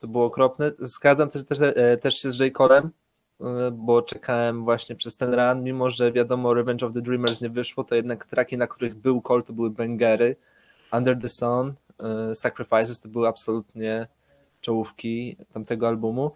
[0.00, 0.72] to było okropne.
[0.78, 1.58] Zgadzam też, też,
[2.00, 2.56] też się z J.
[2.56, 2.90] Colem,
[3.72, 7.84] bo czekałem właśnie przez ten run, mimo że wiadomo Revenge of the Dreamers nie wyszło,
[7.84, 10.36] to jednak traki, na których był Cole, to były bangery.
[10.92, 14.06] Under the Sun, e, Sacrifices to były absolutnie
[14.60, 16.30] czołówki tamtego albumu.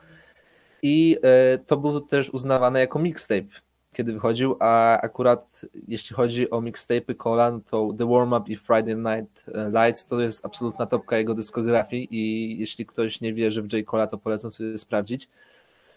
[0.83, 3.49] I e, to był też uznawany jako mixtape.
[3.93, 8.57] kiedy wychodził, a akurat jeśli chodzi o mixtape'y Cola, no to The Warm Up i
[8.57, 13.73] Friday Night Lights to jest absolutna topka jego dyskografii i jeśli ktoś nie wierzy w
[13.73, 13.87] J.
[13.87, 15.29] Cola, to polecam sobie sprawdzić.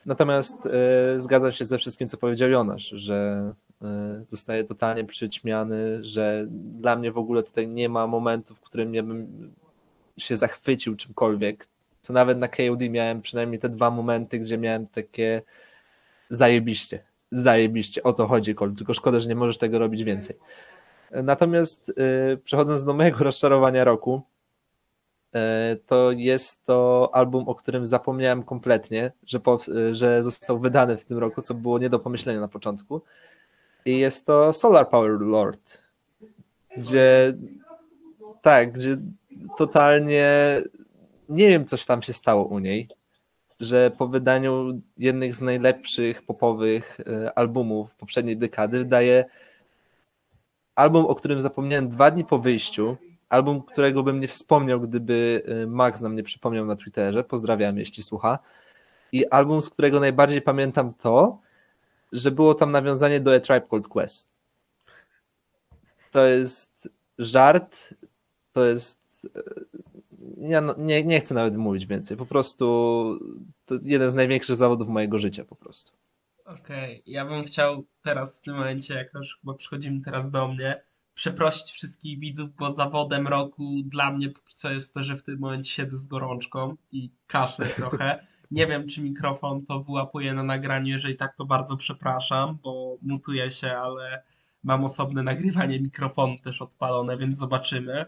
[0.05, 6.45] Natomiast e, zgadzam się ze wszystkim, co powiedział Jonasz, że e, zostaje totalnie przyćmiany, że
[6.49, 9.51] dla mnie w ogóle tutaj nie ma momentu, w którym ja bym
[10.17, 11.67] się zachwycił czymkolwiek.
[12.01, 15.41] Co nawet na KOD miałem przynajmniej te dwa momenty, gdzie miałem takie
[16.29, 20.35] zajebiście, zajebiście, o to chodzi, tylko szkoda, że nie możesz tego robić więcej.
[21.11, 24.21] Natomiast e, przechodząc do mojego rozczarowania roku,
[25.85, 29.59] to jest to album, o którym zapomniałem kompletnie, że, po,
[29.91, 33.01] że został wydany w tym roku, co było nie do pomyślenia na początku.
[33.85, 35.81] I jest to Solar Power Lord,
[36.77, 37.33] gdzie
[38.41, 38.97] tak, gdzie
[39.57, 40.61] totalnie
[41.29, 42.87] nie wiem, coś tam się stało u niej,
[43.59, 49.25] że po wydaniu jednych z najlepszych popowych e, albumów poprzedniej dekady wydaje
[50.75, 52.97] album, o którym zapomniałem dwa dni po wyjściu,
[53.29, 58.03] album, którego bym nie wspomniał, gdyby e, Max nam nie przypomniał na Twitterze, pozdrawiam, jeśli
[58.03, 58.39] słucha,
[59.11, 61.39] i album, z którego najbardziej pamiętam to,
[62.11, 64.29] że było tam nawiązanie do A Tribe Called Quest.
[66.11, 67.93] To jest żart,
[68.53, 68.99] to jest
[70.37, 72.17] ja no, nie, nie chcę nawet mówić więcej.
[72.17, 72.65] Po prostu
[73.65, 75.93] to jeden z największych zawodów mojego życia po prostu.
[76.45, 77.03] Okej, okay.
[77.05, 80.81] ja bym chciał teraz w tym momencie, jak już chyba przychodzimy teraz do mnie,
[81.19, 85.39] przeprosić wszystkich widzów, bo zawodem roku dla mnie póki co jest to, że w tym
[85.39, 88.25] momencie siedzę z gorączką i kaszlę trochę.
[88.51, 93.51] Nie wiem, czy mikrofon to wyłapuje na nagraniu, jeżeli tak, to bardzo przepraszam, bo mutuję
[93.51, 94.23] się, ale
[94.63, 98.05] mam osobne nagrywanie mikrofonu też odpalone, więc zobaczymy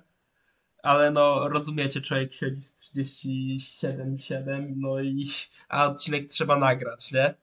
[0.83, 5.29] ale no rozumiecie, człowiek siedzi z 37,7, no i
[5.69, 7.33] a odcinek trzeba nagrać, nie?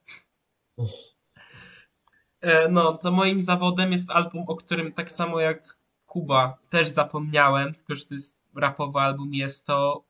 [2.41, 7.73] E, no, to moim zawodem jest album, o którym tak samo jak Kuba też zapomniałem,
[7.73, 10.03] tylko że to jest rapowy album, jest to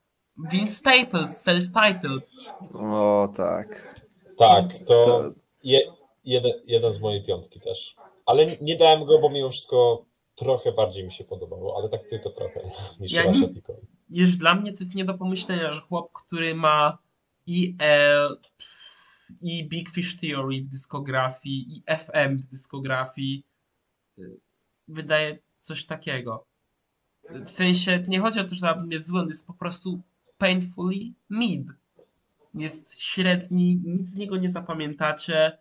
[0.51, 2.21] Vince Staples, self-titled.
[2.73, 3.95] O, tak.
[4.37, 5.23] Tak, to
[5.63, 5.81] je,
[6.23, 7.95] jeden, jeden z mojej piątki też.
[8.25, 10.05] Ale nie dałem go, bo mimo wszystko
[10.35, 12.61] trochę bardziej mi się podobało, ale tak tylko trochę
[12.99, 13.49] niż ja nie,
[14.09, 16.97] Już dla mnie to jest nie do pomyślenia, że chłop, który ma
[17.47, 18.27] i, e,
[19.41, 23.43] i Big Fish Theory w dyskografii, i FM w dyskografii,
[24.19, 24.39] y,
[24.87, 26.45] wydaje coś takiego.
[27.29, 29.99] W sensie, nie chodzi o to, że album jest zły, on jest po prostu
[30.37, 31.67] painfully mid.
[32.53, 35.57] Jest średni, nic z niego nie zapamiętacie.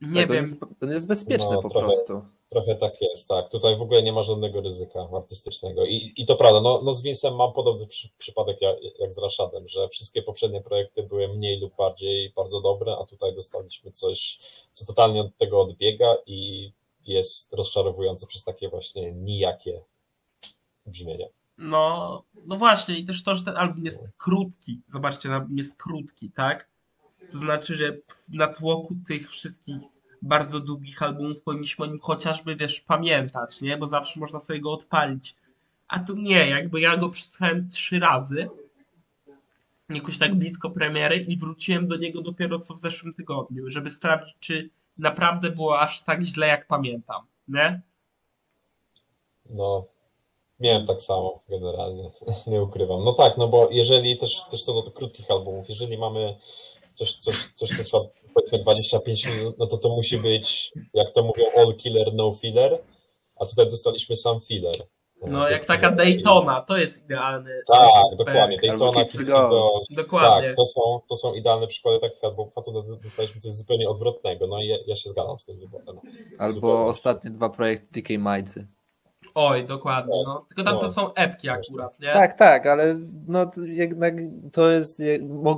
[0.00, 0.44] Nie tak, wiem.
[0.44, 1.86] On jest, on jest bezpieczny no, po trochę.
[1.86, 2.22] prostu.
[2.50, 3.48] Trochę tak jest, tak.
[3.48, 5.84] Tutaj w ogóle nie ma żadnego ryzyka artystycznego.
[5.84, 9.18] I, i to prawda, no, no z Vincem mam podobny przy, przypadek jak, jak z
[9.18, 14.38] Rashadem, że wszystkie poprzednie projekty były mniej lub bardziej bardzo dobre, a tutaj dostaliśmy coś,
[14.72, 16.72] co totalnie od tego odbiega i
[17.06, 19.80] jest rozczarowujące przez takie właśnie nijakie
[20.86, 21.28] brzmienie.
[21.58, 24.80] No, no właśnie, i też to, że ten album jest krótki.
[24.86, 26.68] Zobaczcie, album jest krótki, tak?
[27.32, 29.82] To znaczy, że w natłoku tych wszystkich
[30.22, 33.76] bardzo długich albumów powinniśmy o nim chociażby, wiesz, pamiętać, nie?
[33.76, 35.36] Bo zawsze można sobie go odpalić.
[35.88, 38.48] A tu nie, jakby ja go przesłuchałem trzy razy,
[39.88, 44.36] jakoś tak blisko premiery i wróciłem do niego dopiero co w zeszłym tygodniu, żeby sprawdzić,
[44.40, 47.80] czy naprawdę było aż tak źle, jak pamiętam, nie?
[49.50, 49.86] No,
[50.60, 52.10] miałem tak samo generalnie,
[52.46, 53.04] nie ukrywam.
[53.04, 56.38] No tak, no bo jeżeli też, też co do krótkich albumów, jeżeli mamy
[56.98, 57.98] coś, coś, coś co trwa
[58.34, 62.78] powiedzmy 25 minut, no to to musi być, jak to mówią, all killer, no filler,
[63.40, 64.74] a tutaj dostaliśmy sam filler.
[65.26, 67.50] No, jak taka Daytona, to jest idealny.
[67.66, 68.58] Tak, dokładnie.
[68.62, 69.04] Daytona,
[69.90, 70.48] Dokładnie.
[70.48, 74.46] Tak, to są, to są idealne przykłady takich albumów, a tu dostaliśmy coś zupełnie odwrotnego.
[74.46, 76.00] No i ja, ja się zgadzam z tym wyborem.
[76.38, 76.84] Albo zupełnie.
[76.84, 78.66] ostatnie dwa projekty DK Majcy.
[79.34, 80.22] Oj, dokładnie.
[80.26, 80.44] No.
[80.48, 80.92] Tylko tam to no.
[80.92, 82.12] są epki akurat, nie?
[82.12, 84.14] Tak, tak, ale no jednak
[84.52, 85.02] to jest.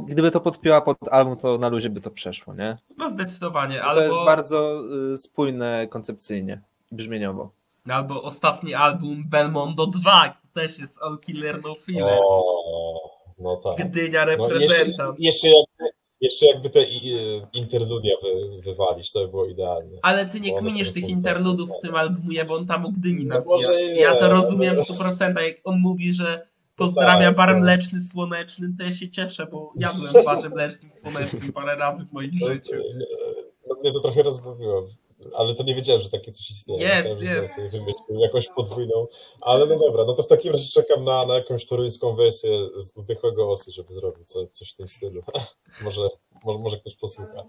[0.06, 2.78] Gdyby to podpięła pod album, to na luzie by to przeszło, nie?
[2.96, 3.82] No zdecydowanie.
[3.82, 4.00] Albo...
[4.00, 4.82] To jest bardzo
[5.12, 6.60] y, spójne koncepcyjnie,
[6.92, 7.50] brzmieniowo.
[7.88, 12.18] Albo ostatni album Belmondo 2, to też jest All Killer No Filler.
[12.22, 13.88] O, no tak.
[13.88, 14.98] Gdynia reprezentant.
[14.98, 16.84] No, jeszcze, jeszcze jeszcze jakby te
[17.52, 19.98] interludia wy, wywalić, to by było idealnie.
[20.02, 23.42] Ale ty nie kminiesz tych interludów w tym albumie, bo on tam u Gdyni no
[23.94, 25.40] Ja to rozumiem w 100%.
[25.42, 26.46] Jak on mówi, że
[26.76, 27.60] pozdrawia tak, bar tak.
[27.60, 32.04] mleczny, słoneczny, to ja się cieszę, bo ja byłem w barze mlecznym, słonecznym parę razy
[32.04, 32.76] w moim życiu.
[33.68, 34.88] No, mnie to trochę rozbawiło.
[35.36, 36.82] Ale to nie wiedziałem, że takie coś istnieje.
[36.88, 37.54] Jest, jest.
[38.10, 39.06] jakąś podwójną,
[39.40, 42.92] ale no dobra, no to w takim razie czekam na, na jakąś toruńską wersję z-
[43.02, 45.22] zdechłego osy, żeby zrobił co, coś w tym stylu.
[45.84, 46.08] może,
[46.44, 47.42] może, może ktoś posłucha.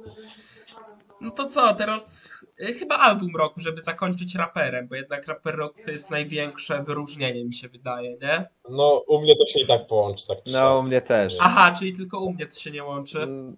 [1.22, 2.30] No to co, teraz
[2.70, 7.46] y, chyba album roku, żeby zakończyć raperem, bo jednak raper roku to jest największe wyróżnienie,
[7.46, 8.46] mi się wydaje, nie?
[8.70, 10.28] No u mnie to się i tak połączy.
[10.28, 11.36] Tak No, u mnie też.
[11.40, 13.20] Aha, czyli tylko u mnie to się nie łączy.
[13.22, 13.58] Mm,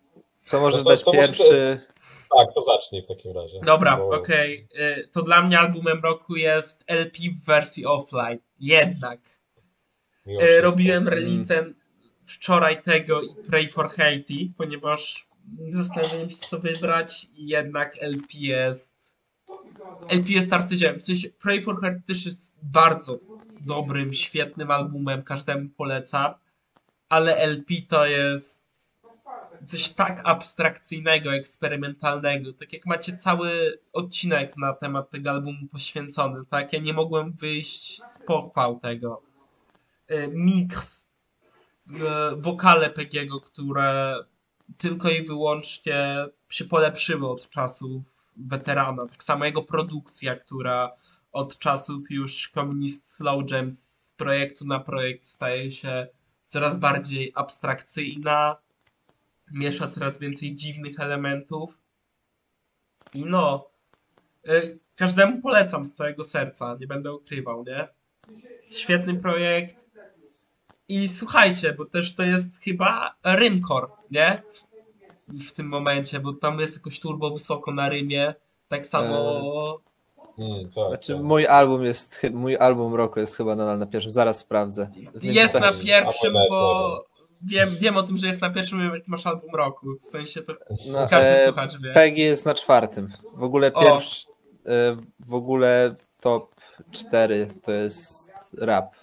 [0.51, 1.79] To możesz No to- dać to może pierwszy.
[2.37, 3.59] Tak, to zacznij w takim razie.
[3.65, 4.67] Dobra, bo- okej.
[4.99, 8.39] y, To dla mnie albumem roku jest LP w wersji offline.
[8.59, 9.19] Jednak.
[10.25, 10.61] mimo Y.
[10.61, 11.75] Robiłem releasem
[12.25, 15.27] wczoraj tego i Pray for Haiti, ponieważ
[15.69, 18.93] zastanawiałem się co wybrać i jednak LP jest
[20.09, 20.99] LP jest arcydziełem.
[20.99, 23.19] W sensie Pray for Haiti też jest bardzo
[23.65, 26.33] dobrym, świetnym albumem, każdemu polecam,
[27.09, 28.62] ale LP to jest
[29.65, 32.53] coś tak abstrakcyjnego, eksperymentalnego.
[32.53, 36.73] Tak jak macie cały odcinek na temat tego albumu poświęcony, tak?
[36.73, 39.21] Ja nie mogłem wyjść z pochwał tego.
[40.11, 41.07] Y, Mix,
[41.89, 41.93] y,
[42.37, 44.15] wokale Pegiego, które
[44.77, 49.07] tylko i wyłącznie się polepszyły od czasów weterana.
[49.07, 50.91] Tak samo jego produkcja, która
[51.31, 56.07] od czasów już Communist Slow Jams z projektu na projekt staje się
[56.45, 58.55] coraz bardziej abstrakcyjna,
[59.51, 61.79] miesza coraz więcej dziwnych elementów.
[63.13, 63.69] I no,
[64.47, 67.87] y, każdemu polecam z całego serca, nie będę ukrywał, nie?
[68.69, 69.85] Świetny projekt.
[70.87, 74.43] I słuchajcie, bo też to jest chyba Rymkor, nie?
[75.27, 78.33] W tym momencie, bo tam jest jakoś turbo wysoko na Rymie.
[78.67, 79.83] Tak samo.
[80.37, 81.23] Mm, tak, Znaczy, tak.
[81.23, 84.89] mój album jest, mój album roku jest chyba nadal na pierwszym, zaraz sprawdzę.
[85.21, 87.05] Jest na pierwszym, bo
[87.43, 89.87] wiem, wiem o tym, że jest na pierwszym, masz album roku.
[90.01, 90.53] W sensie to
[90.87, 91.93] No, każdy e, słuchacz wie.
[91.93, 93.09] Peggy jest na czwartym.
[93.33, 94.27] W ogóle pierwszy,
[94.65, 96.55] e, w ogóle top
[96.91, 98.95] 4 to jest rap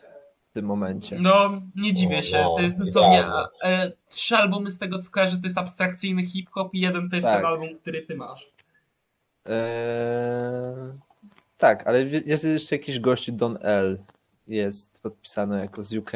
[0.50, 1.18] w tym momencie.
[1.20, 2.38] No, nie dziwię się.
[2.38, 3.26] no, To jest dosłownie
[3.64, 7.28] e, trzy albumy z tego co kojarzę, to jest abstrakcyjny hip-hop i jeden to jest
[7.28, 7.36] Tak.
[7.36, 8.50] ten album, który ty masz.
[9.46, 10.92] Eee,
[11.58, 13.98] tak, ale jest jeszcze jakiś gość Don L.
[14.46, 16.12] Jest podpisany jako z UK.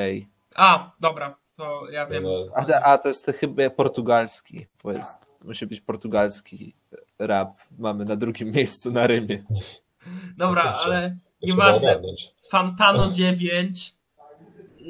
[0.54, 2.26] A, dobra, to ja wiem.
[2.26, 6.74] o co A, a to jest chyba portugalski, bo jest, musi być portugalski
[7.18, 7.48] rap.
[7.78, 9.44] Mamy na drugim miejscu na Rymie.
[10.36, 12.02] Dobra, No to ale To nieważne.
[12.50, 13.94] Fantano 9.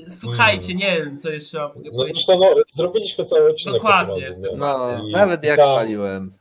[0.06, 2.26] Słuchajcie, nie wiem, co jeszcze mam mogę No powiedzieć.
[2.26, 3.74] zresztą no, zrobiliśmy cały odcinek.
[3.74, 4.36] Dokładnie.
[4.56, 6.32] No, I nawet jak tam- chwaliłem.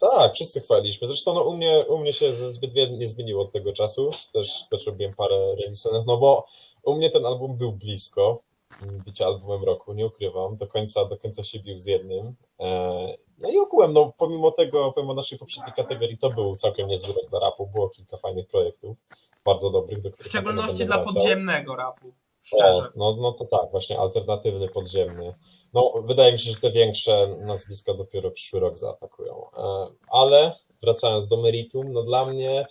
[0.00, 1.06] Tak, wszyscy chwaliliśmy.
[1.06, 4.10] Zresztą no, u, mnie, u mnie się zbyt wiele nie zmieniło od tego czasu.
[4.32, 6.46] Też, też robiłem parę release'ów, no bo
[6.82, 8.42] u mnie ten album był blisko
[8.80, 10.56] bycia albumem roku, nie ukrywam.
[10.56, 12.34] Do końca, do końca się bił z jednym.
[12.60, 17.14] E, No i ogółem, no pomimo tego, pomimo naszej poprzedniej kategorii, to był całkiem niezły
[17.14, 17.66] rok dla rapu.
[17.66, 18.96] Było kilka fajnych projektów,
[19.44, 21.14] bardzo dobrych, do W szczególności dla wracał.
[21.14, 22.08] podziemnego rapu.
[22.08, 22.12] O,
[22.56, 22.88] Szczerze.
[22.96, 25.34] no, no to tak, właśnie alternatywny, podziemny.
[25.72, 29.46] No, wydaje mi się, że te większe nazwiska dopiero przyszły rok zaatakują.
[29.56, 32.66] E, Ale wracając do meritum, no dla mnie,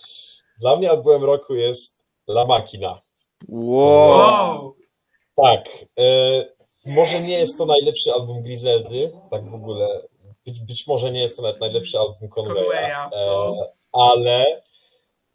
[0.60, 1.92] dla mnie albumem roku jest
[2.28, 3.00] La Machina.
[3.48, 4.08] Wow.
[4.08, 4.74] Wow!
[5.36, 5.68] Tak,
[5.98, 6.04] e,
[6.84, 10.02] może nie jest to najlepszy album Griseldy, tak w ogóle.
[10.46, 13.56] Być, być może nie jest to nawet najlepszy album Conwaya, e, no.
[13.92, 14.62] ale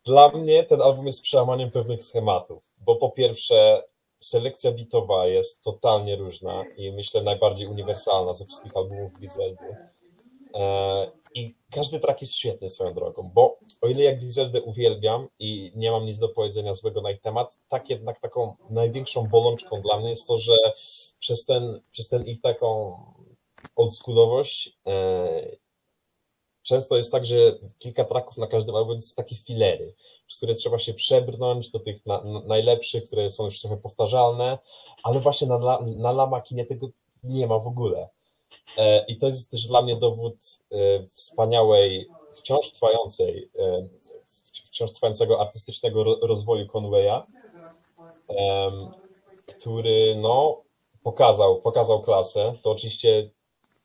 [0.05, 3.83] dla mnie ten album jest przełamaniem pewnych schematów, bo po pierwsze
[4.19, 9.75] selekcja bitowa jest totalnie różna i myślę najbardziej uniwersalna ze wszystkich albumów Griseldy.
[10.53, 15.71] E, I każdy track jest świetny swoją drogą, bo o ile ja Griseldę uwielbiam i
[15.75, 19.99] nie mam nic do powiedzenia złego na ich temat, tak jednak taką największą bolączką dla
[19.99, 20.57] mnie jest to, że
[21.19, 22.97] przez ten, przez ten ich taką
[23.75, 25.57] oldschoolowość e,
[26.67, 27.35] często jest tak, że
[27.79, 29.95] kilka tracków na każdym albumie to takie filery,
[30.27, 34.57] przez które trzeba się przebrnąć do tych na, na, najlepszych, które są już trochę powtarzalne,
[35.03, 36.87] ale właśnie na, na Lamakinie tego
[37.23, 38.09] nie ma w ogóle.
[38.77, 40.35] E, I to jest też dla mnie dowód
[40.71, 40.75] e,
[41.13, 43.81] wspaniałej, wciąż trwającej, e,
[44.51, 47.23] wci- wciąż trwającego artystycznego ro- rozwoju Conwaya,
[49.45, 50.61] który no,
[51.03, 52.53] pokazał, pokazał klasę.
[52.63, 53.29] To oczywiście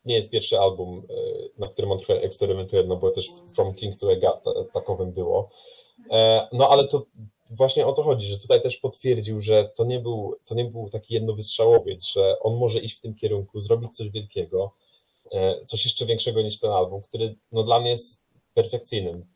[0.04, 1.02] nie jest pierwszy album,
[1.58, 5.12] na którym on trochę eksperymentuje, no bo też From King to a God ta- takowym
[5.12, 5.50] było.
[6.52, 7.02] No ale to
[7.56, 10.90] właśnie o to chodzi, że tutaj też potwierdził, że to nie był, to nie był
[10.90, 14.72] taki jednowystrzałowiec, że on może iść w tym kierunku, zrobić coś wielkiego,
[15.32, 18.20] e, coś jeszcze większego niż ten album, który no dla mnie jest
[18.54, 19.26] perfekcyjnym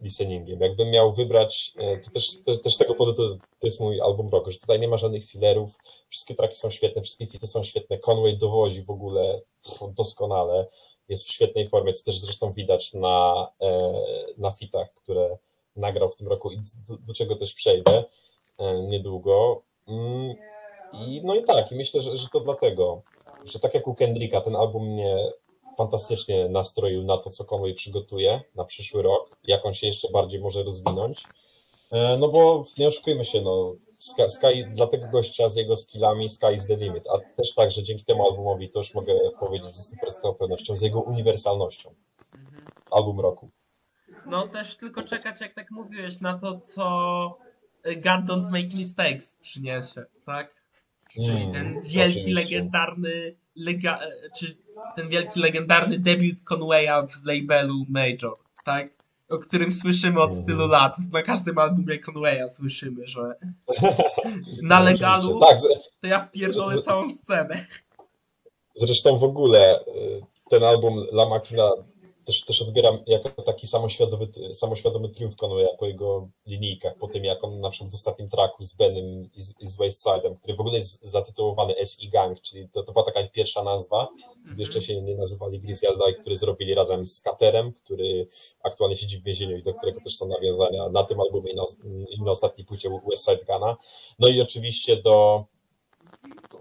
[0.00, 0.60] listeningiem.
[0.60, 4.50] Jakbym miał wybrać, e, to też, też, też tego powodu to, jest mój album roku,
[4.50, 8.38] że tutaj nie ma żadnych filerów, wszystkie traki są świetne, wszystkie fity są świetne, Conway
[8.38, 9.40] dowozi w ogóle
[9.88, 10.66] doskonale.
[11.08, 13.92] jest w świetnej formie, co też zresztą widać na, e,
[14.38, 15.38] na fitach, które
[15.76, 16.56] nagrał w tym roku i
[16.88, 18.04] do, do czego też przejdę
[18.58, 19.62] e, niedługo.
[19.88, 20.34] Mm,
[20.92, 23.02] I, no i tak, i myślę, że, że to dlatego,
[23.44, 25.32] że tak jak u Kendricka, ten album mnie
[25.76, 30.40] fantastycznie nastroił na to, co Conway przygotuje na przyszły rok, jak on się jeszcze bardziej
[30.40, 31.22] może rozwinąć.
[31.92, 36.30] E, no bo nie oszukujmy się, no, Sky, Sky dla tego gościa z jego skillami
[36.30, 39.74] Sky is the limit, a też tak, że dzięki temu albumowi to już mogę powiedzieć
[39.76, 39.88] z
[40.24, 41.94] 100% pewnością, z jego uniwersalnością.
[42.90, 43.50] Album roku.
[44.26, 46.84] No też tylko czekać, jak tak mówiłeś, na to, co
[47.84, 50.54] God Don't Make Mistakes przyniesie, tak?
[51.14, 52.34] Czyli Mm, ten wielki, oczywiście.
[52.34, 54.00] legendarny, lega,
[54.38, 54.56] czy
[54.96, 58.90] ten wielki, legendarny debiut Conwaya w labelu Major, tak?
[59.28, 60.46] O którym słyszymy od Mhm.
[60.46, 60.96] tylu lat.
[61.12, 63.20] Na każdym albumie Conwaya słyszymy, że
[64.62, 65.40] na No, legalu.
[65.40, 65.58] Tak,
[66.00, 67.64] to ja wpierdolę całą scenę.
[68.76, 70.20] Zresztą w ogóle y,
[70.50, 71.70] ten album La Machina
[72.24, 77.44] też, też odbieram jako taki samoświadomy, samoświadomy triumf Conwaya po jego linijkach, po tym jak
[77.44, 80.60] on na przykład w ostatnim tracku z Benem i z, i z Westside'em, który w
[80.60, 84.08] ogóle jest zatytułowany SE Gang, czyli to, to była taka pierwsza nazwa,
[84.52, 88.26] gdy jeszcze się nie nazywali Griselda i który zrobili razem z Katerem, który
[88.62, 91.64] aktualnie siedzi w więzieniu i do którego też są nawiązania na tym albumie i na,
[92.10, 93.76] i na ostatniej płycie Westside Gana.
[94.18, 95.44] No i oczywiście do,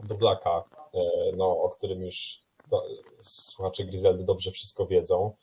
[0.03, 1.01] do Blacka, e,
[1.37, 2.39] no, o którym już
[2.69, 2.83] do,
[3.21, 5.33] słuchacze Griseldy dobrze wszystko wiedzą.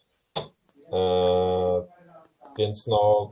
[0.93, 1.83] E,
[2.59, 3.31] więc no,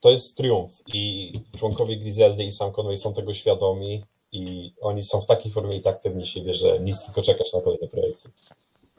[0.00, 5.20] to jest triumf i członkowie Griseldy i sam Conway są tego świadomi i oni są
[5.20, 8.30] w takiej formie i tak pewni siebie, że nic tylko czekać na kolejne projekty.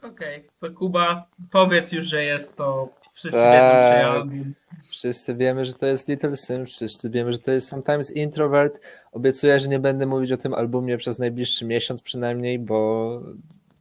[0.04, 2.90] Okej, to Kuba, powiedz już, że jest to.
[3.14, 3.54] Wszyscy Tak.
[3.54, 4.54] wiedzą, czyj album.
[4.90, 8.80] Wszyscy wiemy, że to jest Little Sims, wszyscy wiemy, że to jest Sometimes Introvert.
[9.12, 13.10] Obiecuję, że nie będę mówić o tym albumie przez najbliższy miesiąc przynajmniej, bo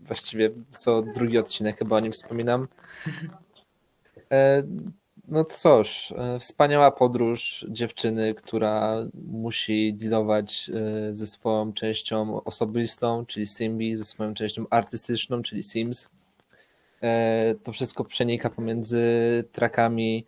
[0.01, 2.69] właściwie co drugi odcinek chyba o nim wspominam.
[4.33, 4.63] E,
[5.31, 13.47] No cóż, e, wspaniała podróż dziewczyny, która musi dealować e, ze swoją częścią osobistą, czyli
[13.47, 16.09] Simbi, ze swoją częścią artystyczną, czyli Sims.
[17.65, 19.05] To wszystko przenika pomiędzy
[19.53, 20.27] trackami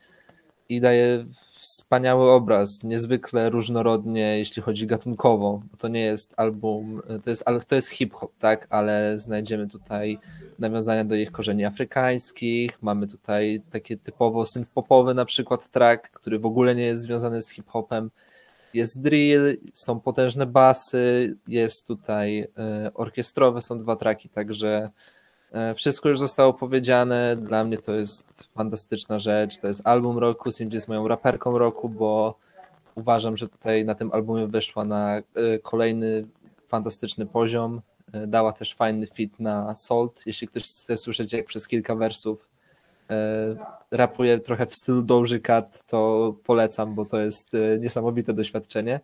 [0.68, 1.26] i daje
[1.70, 5.62] wspaniały obraz, niezwykle różnorodnie, jeśli chodzi gatunkowo.
[5.70, 10.18] Bo to nie jest album, to jest, to jest hip-hop, tak, ale znajdziemy tutaj
[10.58, 16.46] nawiązania do ich korzeni afrykańskich, mamy tutaj takie typowo synth-popowy na przykład track, który w
[16.46, 18.10] ogóle nie jest związany z hip-hopem.
[18.74, 24.90] Jest drill, są potężne basy, jest tutaj e, orkiestrowe, są dwa traki, także
[25.76, 27.36] Wszystko już zostało powiedziane.
[27.36, 29.58] Dla mnie to jest fantastyczna rzecz.
[29.58, 30.52] To jest album roku.
[30.52, 32.38] Simdzie jest moją raperką roku, bo
[32.94, 35.22] uważam, że tutaj na tym albumie wyszła na e,
[35.62, 36.26] kolejny
[36.68, 37.80] fantastyczny poziom.
[38.12, 40.22] E, Dała też fajny fit na Salt.
[40.26, 42.48] Jeśli ktoś chce słyszeć, jak przez kilka wersów
[43.10, 43.56] e,
[43.90, 49.00] rapuje trochę w stylu Doja Cat, to polecam, bo to jest e, niesamowite doświadczenie.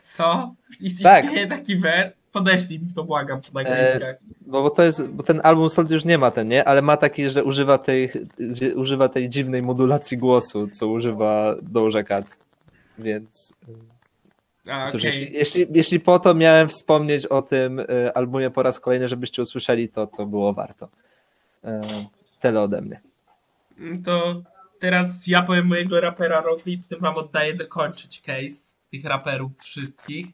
[0.00, 0.54] Co?
[1.02, 1.24] Tak.
[1.24, 2.17] Istnieje taki wer?
[2.32, 4.16] Podeślij mi to, błagam, po E, nagrywkach.
[4.46, 6.64] No bo to jest, bo ten album Salt już nie ma ten, nie?
[6.64, 8.10] Ale ma taki, że używa tej,
[8.52, 12.36] że używa tej dziwnej modulacji głosu, co używa Doja Cat.
[12.98, 13.52] Więc
[14.70, 15.20] A, cóż, okej.
[15.20, 19.42] jeśli, jeśli, jeśli po to miałem wspomnieć o tym e, albumie po raz kolejny, żebyście
[19.42, 20.88] usłyszeli, to to było warto.
[21.64, 21.86] E,
[22.40, 23.00] Tyle ode mnie.
[24.04, 24.42] To
[24.80, 30.26] teraz ja powiem mojego rapera roku i potem wam oddaję dokończyć case tych raperów wszystkich.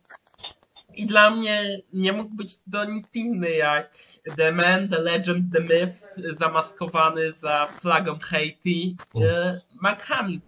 [0.96, 3.96] I dla mnie nie mógł być to nikt inny jak
[4.36, 10.40] The Man, The Legend, The Myth, zamaskowany za flagą Haiti, e, Mark Hamill.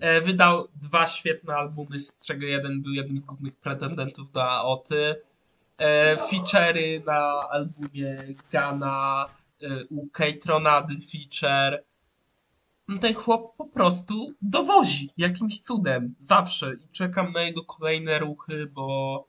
[0.00, 5.14] E, Wydał dwa świetne albumy, z czego jeden był jednym z głównych pretendentów do Aoty.
[5.78, 8.16] E, Feature'y na albumie
[8.52, 9.26] Gana,
[9.90, 11.84] u Kate-Tronady feature.
[12.92, 16.74] No ten chłop po prostu dowozi jakimś cudem, zawsze.
[16.74, 19.28] I czekam na jego kolejne ruchy, bo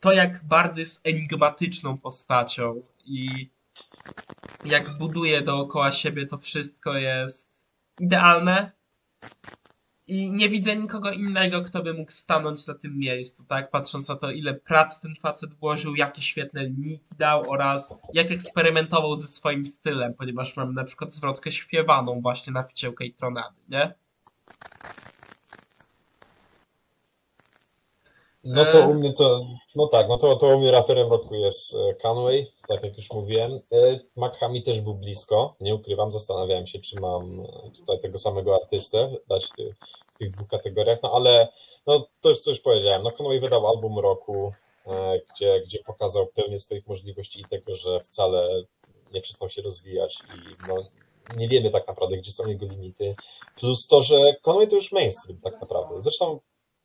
[0.00, 3.50] to jak bardzo jest enigmatyczną postacią i
[4.64, 7.68] jak buduje dookoła siebie to wszystko jest
[8.00, 8.72] idealne.
[10.10, 13.70] I nie widzę nikogo innego, kto by mógł stanąć na tym miejscu, tak?
[13.70, 19.14] Patrząc na to, ile prac ten facet włożył, jakie świetne niki dał oraz jak eksperymentował
[19.14, 23.94] ze swoim stylem, ponieważ mamy na przykład zwrotkę śpiewaną właśnie na wciełkę i tronady, nie?
[28.44, 28.88] No to E.
[28.88, 29.46] u mnie to,
[29.76, 33.10] no tak, no to, to u mnie raperem roku jest e, Conway, tak jak już
[33.10, 33.52] mówiłem.
[33.52, 37.46] E, McHami też był blisko, nie ukrywam, zastanawiałem się, czy mam
[37.76, 39.48] tutaj tego samego artystę dać
[40.20, 41.48] tych dwóch kategoriach, no ale
[41.86, 44.52] no to już coś powiedziałem, no Conway wydał album roku,
[44.86, 48.62] e, gdzie, gdzie pokazał pełnię swoich możliwości i tego, że wcale
[49.14, 50.74] nie przestał się rozwijać i no,
[51.36, 53.14] nie wiemy tak naprawdę, gdzie są jego limity.
[53.56, 56.02] Plus to, że Conway to już mainstream tak naprawdę.
[56.02, 56.40] Zresztą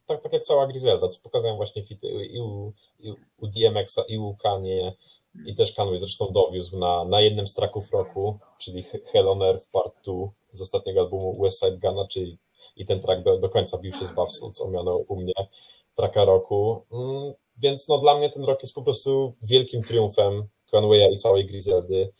[0.07, 3.11] tak, tak jak cała Griselda, co pokazują właśnie fity i u, i
[3.41, 4.93] u DMX-a, i u Kanye,
[5.45, 9.67] i też Conway zresztą dowiózł na, na jednym z tracków roku, czyli Hell on Earth
[9.71, 10.13] Part 2
[10.53, 12.37] z ostatniego albumu West Side Gunna, czyli
[12.75, 15.33] i ten track do, do końca bił się z Buffalo, co miano u mnie
[15.95, 16.85] tracka roku.
[16.91, 21.45] Mm, więc no dla mnie ten rok jest po prostu wielkim triumfem Conwaya i całej
[21.45, 22.11] Griseldy.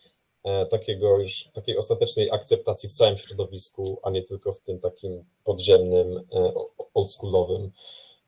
[0.46, 5.26] E, takiego już, takiej ostatecznej akceptacji w całym środowisku, a nie tylko w tym takim
[5.44, 6.54] podziemnym, e,
[6.94, 7.72] oldschoolowym.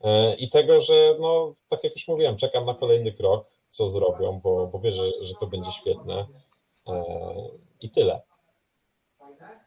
[0.00, 4.40] E, I tego, że no, tak jak już mówiłem, czekam na kolejny krok, co zrobią,
[4.40, 6.26] bo, bo wierzę, że to będzie świetne.
[7.80, 8.20] I tyle.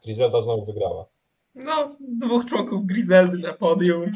[0.04, 1.06] Griselda znowu wygrała.
[1.54, 4.10] No, dwóch członków Griseldy na podium.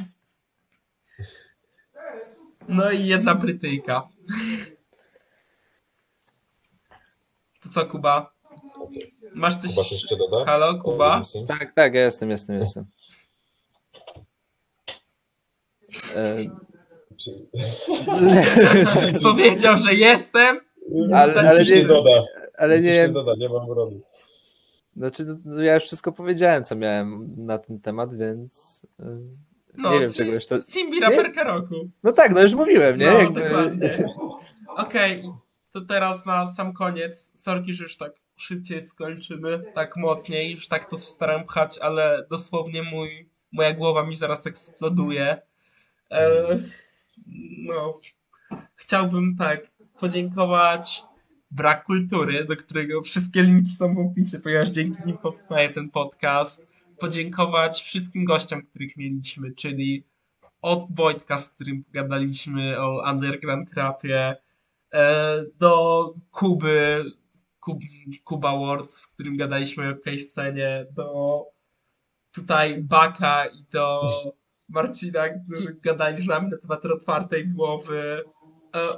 [2.68, 4.08] No i jedna Brytyjka.
[7.62, 8.32] To co, Kuba?
[9.34, 9.70] Masz coś?
[9.70, 10.44] Kuba coś jeszcze doda?
[10.44, 11.22] Halo, Kuba?
[11.48, 12.84] Tak, tak, ja jestem, jestem, jestem.
[16.16, 16.36] E,
[19.22, 20.60] Powiedział, że jestem.
[21.14, 22.24] Ale- ale nie- nie doda.
[22.58, 24.00] ale nie nie wiem, doda, nie mam brody.
[24.96, 29.18] Znaczy no, ja już wszystko powiedziałem, co miałem na ten temat, więc e,
[29.76, 30.60] No, nie wiem Sim- czego jeszcze.
[30.60, 31.74] Simbi raperka roku.
[32.02, 33.06] No tak, no już mówiłem, nie?
[33.06, 34.08] No, Jakby- dokładnie.
[34.76, 35.30] Okej, i
[35.70, 37.40] to teraz na sam koniec.
[37.42, 40.50] Sorki, że już tak szybciej skończymy, tak mocniej.
[40.52, 45.42] Już tak to się staram pchać, ale dosłownie mój, moja głowa mi zaraz eksploduje.
[46.10, 46.42] E,
[47.58, 48.00] no,
[48.74, 49.60] chciałbym tak
[50.00, 51.04] podziękować
[51.50, 56.66] Brak Kultury, do którego wszystkie linki są w opisie, ponieważ dzięki nim powstaje ten podcast.
[56.98, 60.04] Podziękować wszystkim gościom, których mieliśmy, czyli
[60.62, 64.36] od Wojtka, z którym gadaliśmy o underground rapie,
[64.92, 67.04] e, do Kuby,
[67.60, 67.78] Kub,
[68.24, 71.42] Kuba Ward, z którym gadaliśmy o tej scenie, do
[72.34, 74.10] tutaj Baka i do
[74.68, 78.24] Marcina, którzy gadali z nami na temat otwartej głowy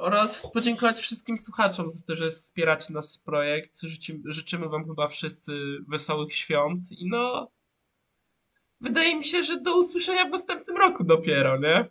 [0.00, 3.80] oraz podziękować wszystkim słuchaczom za to, że wspieracie nas w projekt.
[3.80, 5.52] Życzy, życzymy wam chyba wszyscy
[5.88, 7.50] wesołych świąt i no
[8.80, 11.88] wydaje mi się, że do usłyszenia w następnym roku dopiero, nie?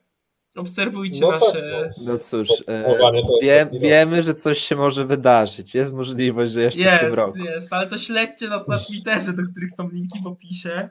[0.55, 1.93] Obserwujcie No tak, nasze...
[2.01, 2.95] No cóż, e,
[3.41, 5.75] jest wie, wiemy, że coś się może wydarzyć.
[5.75, 7.37] Jest możliwość, że jeszcze w tym Jest, roku.
[7.37, 10.89] jest, ale to śledźcie nas na Twitterze, do których są linki w opisie.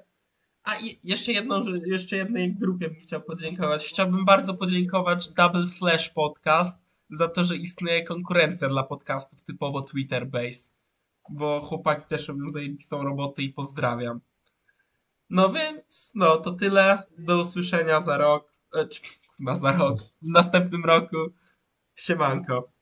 [0.62, 3.84] A i jeszcze jedną, że- jeszcze jednej grupie bym chciał podziękować.
[3.84, 10.26] Chciałbym bardzo podziękować Double Slash Podcast za to, że istnieje konkurencja dla podcastów typowo Twitter
[10.26, 10.70] base.
[11.30, 14.20] Bo chłopaki też robią zajebistą robotę i pozdrawiam.
[15.30, 17.02] No więc, no to tyle.
[17.18, 18.52] Do usłyszenia za rok.
[18.74, 18.88] E,
[19.40, 19.98] Na za rok.
[20.22, 21.16] W następnym roku.
[21.94, 22.72] Siemanko.